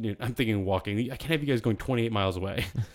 [0.00, 0.98] Dude, I'm thinking walking.
[1.12, 2.66] I can't have you guys going 28 miles away.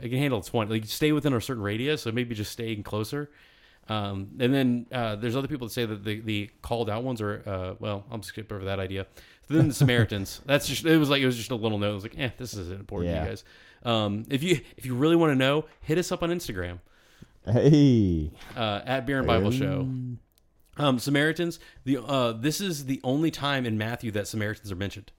[0.00, 0.70] I can handle 20.
[0.70, 3.30] Like stay within a certain radius, so maybe just staying closer.
[3.88, 7.20] Um, and then uh, there's other people that say that the, the called out ones
[7.20, 9.06] are uh, well, I'll skip over that idea.
[9.48, 10.40] then the Samaritans.
[10.46, 11.90] That's just it was like it was just a little note.
[11.90, 13.22] I was like, eh, this isn't important, Yeah.
[13.22, 13.44] you guys.
[13.84, 16.78] Um, if you if you really want to know, hit us up on Instagram
[17.44, 18.30] Hey.
[18.56, 19.86] uh, at Beer and Bible Show.
[20.76, 21.60] Um, Samaritans.
[21.84, 25.12] The uh, this is the only time in Matthew that Samaritans are mentioned,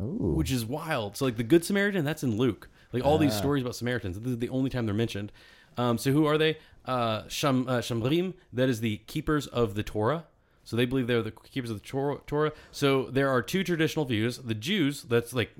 [0.00, 0.34] Ooh.
[0.36, 1.16] which is wild.
[1.16, 2.68] So like the Good Samaritan, that's in Luke.
[2.92, 3.38] Like all these Ah.
[3.38, 5.32] stories about Samaritans, this is the only time they're mentioned.
[5.76, 6.58] Um, so who are they?
[6.84, 10.24] Uh, Sham, uh, Shamrim, that is the keepers of the Torah.
[10.64, 12.52] So they believe they're the keepers of the Torah.
[12.72, 14.38] So there are two traditional views.
[14.38, 15.50] The Jews, that's like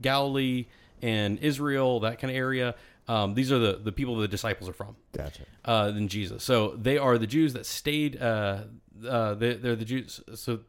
[0.00, 0.66] Galilee
[1.02, 2.74] and Israel, that kind of area.
[3.08, 5.42] Um, these are the, the people the disciples are from Gotcha.
[5.64, 6.44] uh, than Jesus.
[6.44, 8.20] So they are the Jews that stayed.
[8.20, 8.62] Uh,
[9.08, 10.20] uh, they, they're the Jews.
[10.34, 10.60] So,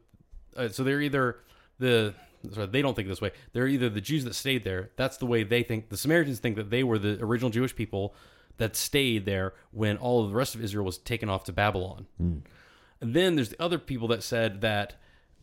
[0.56, 1.38] uh, so they're either
[1.78, 2.14] the.
[2.50, 3.32] Sorry, they don't think this way.
[3.52, 4.90] They're either the Jews that stayed there.
[4.96, 5.88] That's the way they think.
[5.88, 8.14] The Samaritans think that they were the original Jewish people
[8.58, 12.06] that stayed there when all of the rest of Israel was taken off to Babylon.
[13.00, 14.94] And then there's the other people that said that,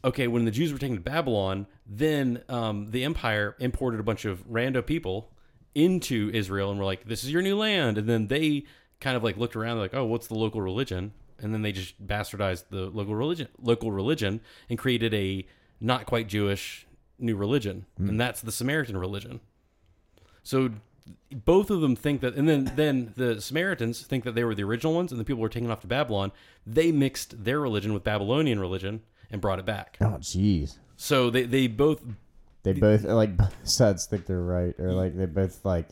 [0.03, 4.25] okay, when the Jews were taken to Babylon, then um, the empire imported a bunch
[4.25, 5.31] of rando people
[5.75, 7.97] into Israel and were like, this is your new land.
[7.97, 8.65] And then they
[8.99, 11.13] kind of like looked around like, oh, what's the local religion?
[11.41, 15.45] And then they just bastardized the local religion, local religion, and created a
[15.79, 16.85] not quite Jewish
[17.19, 19.39] new religion, and that's the Samaritan religion.
[20.43, 20.69] So
[21.31, 24.63] both of them think that, and then then the Samaritans think that they were the
[24.63, 26.31] original ones, and the people were taken off to Babylon.
[26.65, 29.01] They mixed their religion with Babylonian religion
[29.31, 29.97] and brought it back.
[30.01, 30.77] Oh, jeez.
[30.97, 32.01] So they they both
[32.63, 35.87] They both like both sides think they're right, or like they both like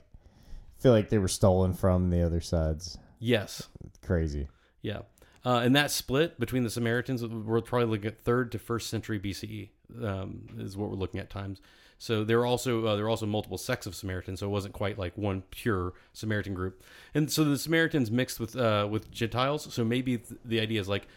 [0.79, 2.97] feel like they were stolen from the other sides.
[3.19, 4.47] yes It's crazy.
[4.81, 4.99] yeah.
[5.45, 9.17] Uh, and that split between the Samaritans, we're probably looking at third to first century
[9.17, 9.69] BCE
[10.03, 11.61] um, is what we're looking at times.
[11.99, 14.73] So there are also uh, there are also multiple sects of Samaritans, so it wasn't
[14.73, 16.83] quite like one pure Samaritan group.
[17.13, 19.73] And so the Samaritans mixed with uh, with Gentiles.
[19.73, 21.07] So maybe th- the idea is like,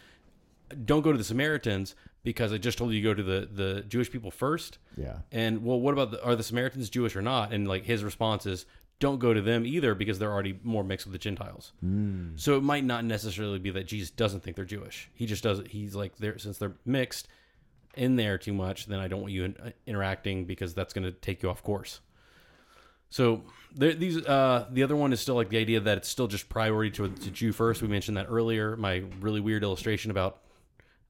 [0.85, 3.81] don't go to the Samaritans because I just told you to go to the the
[3.81, 4.79] Jewish people first.
[4.97, 5.17] Yeah.
[5.31, 7.53] And well, what about the, are the Samaritans Jewish or not?
[7.53, 8.65] And like his response is,
[8.99, 11.73] don't go to them either because they're already more mixed with the Gentiles.
[12.37, 15.11] So it might not necessarily be that Jesus doesn't think they're Jewish.
[15.13, 15.67] He just doesn't.
[15.67, 17.27] He's like they're since they're mixed
[17.95, 21.03] in there too much, then I don't want you in, uh, interacting because that's going
[21.03, 21.99] to take you off course.
[23.09, 23.43] So
[23.75, 26.47] there, these uh, the other one is still like the idea that it's still just
[26.47, 27.81] priority to, to Jew first.
[27.81, 28.77] We mentioned that earlier.
[28.77, 30.39] My really weird illustration about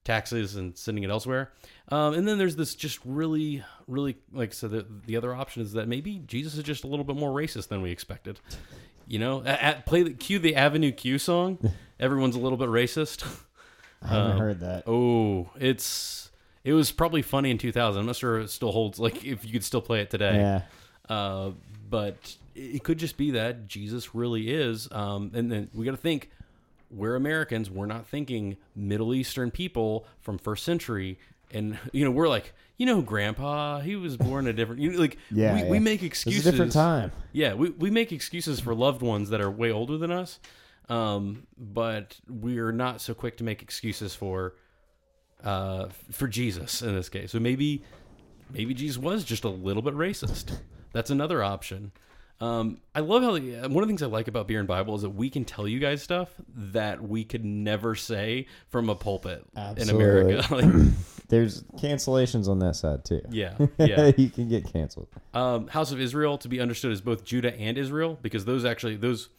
[0.04, 1.52] taxes and sending it elsewhere.
[1.90, 4.68] Um, and then there's this just really, really like so.
[4.68, 7.68] The the other option is that maybe Jesus is just a little bit more racist
[7.68, 8.40] than we expected.
[9.08, 11.60] You know, at, at play the cue the Avenue Q song.
[12.00, 13.24] Everyone's a little bit racist.
[14.02, 14.84] I haven't Um, heard that.
[14.88, 16.31] Oh, it's
[16.64, 18.00] it was probably funny in 2000.
[18.00, 19.00] I'm not sure it still holds.
[19.00, 20.36] Like if you could still play it today.
[20.36, 20.62] Yeah.
[21.14, 21.52] Uh,
[21.90, 24.88] but it could just be that Jesus really is.
[24.92, 26.30] Um, and then we got to think
[26.90, 27.70] we're Americans.
[27.70, 31.18] We're not thinking Middle Eastern people from first century.
[31.54, 35.00] And you know we're like you know Grandpa he was born a different you know,
[35.00, 35.70] like Yeah, we, yeah.
[35.70, 37.12] we make It's excuses a different time.
[37.34, 40.40] yeah, we, we make excuses for loved ones that are way older than us,
[40.90, 44.56] um, but we're not so quick to make excuses for
[45.44, 47.32] uh, for Jesus in this case.
[47.32, 47.84] So maybe
[48.52, 50.58] maybe Jesus was just a little bit racist.
[50.94, 51.92] That's another option.
[52.42, 55.04] Um, I love how one of the things I like about Beer and Bible is
[55.04, 59.46] that we can tell you guys stuff that we could never say from a pulpit
[59.78, 60.44] in America.
[60.54, 60.66] like,
[61.28, 63.22] There's cancellations on that side too.
[63.30, 64.12] yeah, yeah.
[64.18, 65.08] you can get canceled.
[65.36, 68.96] um, House of Israel to be understood as both Judah and Israel, because those actually
[68.96, 69.30] those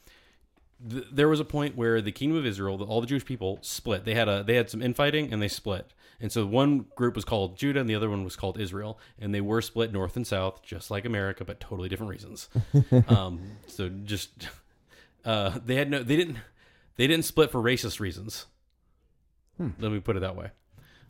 [0.88, 3.58] th- there was a point where the kingdom of Israel, the, all the Jewish people
[3.62, 4.04] split.
[4.04, 5.92] They had a they had some infighting and they split.
[6.20, 9.34] And so one group was called Judah and the other one was called Israel, and
[9.34, 12.48] they were split north and south, just like America, but totally different reasons.
[13.08, 14.48] um, so just
[15.24, 16.38] uh, they had no they didn't
[16.96, 18.46] they didn't split for racist reasons.
[19.58, 20.50] Let me put it that way.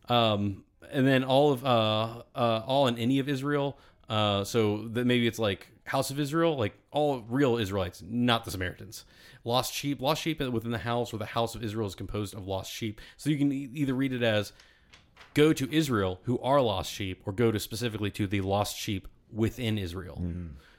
[0.09, 3.79] Um, and then all of uh, uh, all and any of Israel.
[4.09, 8.51] Uh, so that maybe it's like House of Israel, like all real Israelites, not the
[8.51, 9.05] Samaritans.
[9.45, 12.47] Lost sheep, lost sheep within the house, or the house of Israel is composed of
[12.47, 13.01] lost sheep.
[13.17, 14.53] So you can e- either read it as
[15.35, 19.09] go to Israel, who are lost sheep, or go to specifically to the lost sheep
[19.33, 20.23] within Israel.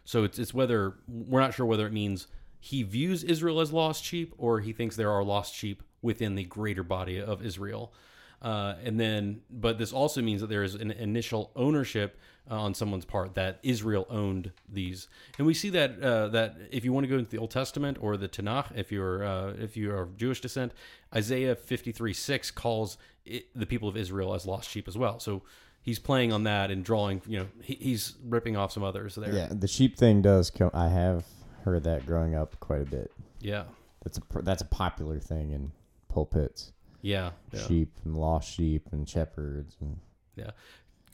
[0.05, 2.27] So it's it's whether we're not sure whether it means
[2.59, 6.45] he views Israel as lost sheep or he thinks there are lost sheep within the
[6.45, 7.93] greater body of Israel.
[8.41, 12.19] Uh, and then, but this also means that there is an initial ownership
[12.49, 16.83] uh, on someone's part that Israel owned these, and we see that uh, that if
[16.85, 19.77] you want to go into the Old Testament or the Tanakh, if you're uh, if
[19.77, 20.71] you are of Jewish descent,
[21.15, 25.19] Isaiah fifty three six calls it, the people of Israel as lost sheep as well.
[25.19, 25.43] So
[25.81, 27.21] he's playing on that and drawing.
[27.27, 29.33] You know, he, he's ripping off some others there.
[29.33, 30.49] Yeah, the sheep thing does.
[30.49, 31.25] Co- I have
[31.63, 33.11] heard that growing up quite a bit.
[33.39, 33.63] yeah,
[34.03, 35.71] That's a that's a popular thing in
[36.09, 36.73] pulpits.
[37.01, 37.31] yeah.
[37.53, 37.59] yeah.
[37.61, 39.77] Sheep and lost sheep and shepherds.
[39.79, 39.97] And,
[40.35, 40.51] Yeah.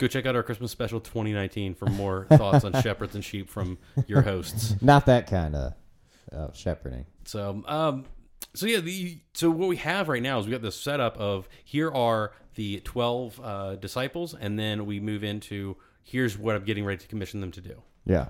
[0.00, 3.76] Go check out our Christmas special 2019 for more thoughts on shepherds and sheep from
[4.06, 4.74] your hosts.
[4.80, 5.74] not that kind of
[6.32, 7.04] uh, shepherding.
[7.26, 8.06] So, um,
[8.54, 11.50] so yeah, the so what we have right now is we got this setup of
[11.64, 16.86] here are the 12 uh, disciples, and then we move into here's what I'm getting
[16.86, 17.82] ready to commission them to do.
[18.06, 18.28] Yeah.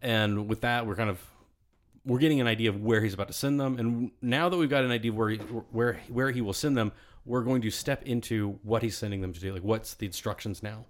[0.00, 1.20] And with that, we're kind of
[2.06, 4.70] we're getting an idea of where he's about to send them, and now that we've
[4.70, 6.92] got an idea of where he, where where he will send them,
[7.24, 9.52] we're going to step into what he's sending them to do.
[9.52, 10.86] Like, what's the instructions now?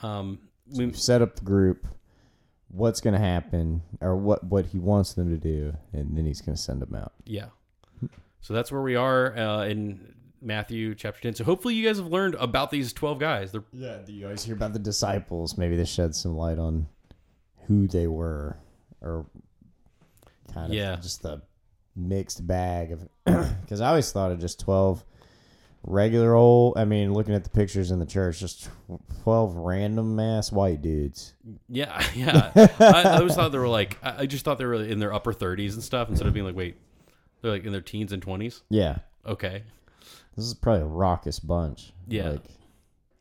[0.00, 0.38] Um,
[0.70, 1.86] we, We've set up the group.
[2.68, 6.40] What's going to happen, or what what he wants them to do, and then he's
[6.40, 7.12] going to send them out.
[7.24, 7.46] Yeah.
[8.40, 11.34] So that's where we are uh, in Matthew chapter 10.
[11.34, 13.52] So hopefully you guys have learned about these 12 guys.
[13.52, 13.98] They're, Yeah.
[14.06, 15.56] You always hear about the disciples?
[15.58, 16.86] Maybe this sheds some light on
[17.68, 18.56] who they were,
[19.02, 19.26] or
[20.54, 20.96] kind of Yeah.
[20.96, 21.42] just the
[21.94, 23.08] mixed bag of.
[23.62, 25.04] Because I always thought of just twelve
[25.84, 26.76] regular old.
[26.76, 28.68] I mean, looking at the pictures in the church, just
[29.22, 31.34] twelve random ass white dudes.
[31.68, 32.52] yeah, yeah.
[32.54, 35.12] I, I always thought they were like, I I just thought they were in their
[35.12, 36.76] upper 30s and stuff instead of being like, wait,
[37.40, 38.62] they're like in their teens and 20s.
[38.70, 38.98] Yeah.
[39.26, 39.64] Okay.
[40.36, 41.92] This is probably a raucous bunch.
[42.08, 42.30] Yeah.
[42.30, 42.44] Like,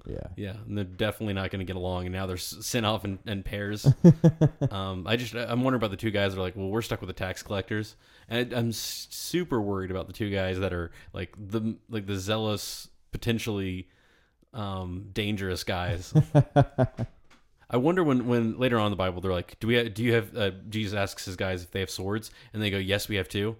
[0.05, 0.27] yeah.
[0.35, 0.55] Yeah.
[0.67, 2.05] And they're definitely not going to get along.
[2.05, 3.85] And now they're sent off in, in pairs.
[4.71, 7.01] um, I just, I'm wondering about the two guys that are like, well, we're stuck
[7.01, 7.95] with the tax collectors.
[8.27, 12.17] And I, I'm super worried about the two guys that are like the, like the
[12.17, 13.87] zealous, potentially
[14.53, 16.13] um, dangerous guys.
[17.69, 20.03] I wonder when, when later on in the Bible they're like, do we have, do
[20.03, 23.07] you have uh, Jesus asks his guys if they have swords, and they go, yes,
[23.07, 23.55] we have two.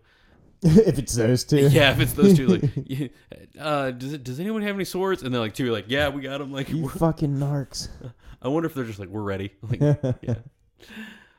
[0.87, 1.67] if it's those two.
[1.69, 3.11] Yeah, if it's those two, like,
[3.59, 5.23] uh, does it, does anyone have any swords?
[5.23, 6.51] And they're like, two, are like, yeah, we got them.
[6.51, 7.89] Like, You we're- fucking narcs.
[8.41, 9.51] I wonder if they're just like, we're ready.
[9.61, 9.79] Like,
[10.21, 10.35] yeah.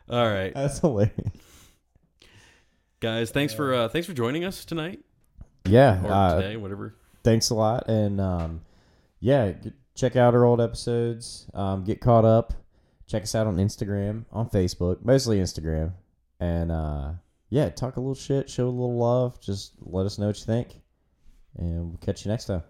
[0.09, 1.13] All right, That's hilarious.
[3.01, 5.01] guys, thanks for uh, thanks for joining us tonight
[5.67, 6.05] Yeah.
[6.05, 6.95] or uh, today, whatever.
[7.25, 8.61] thanks a lot and um,
[9.21, 12.53] yeah g- check out our old episodes um, get caught up
[13.07, 15.93] check us out on instagram on facebook mostly instagram
[16.41, 17.11] and uh,
[17.53, 20.47] yeah talk a little shit show a little love just let us know what you
[20.47, 20.81] think.
[21.59, 22.63] And we'll catch you next time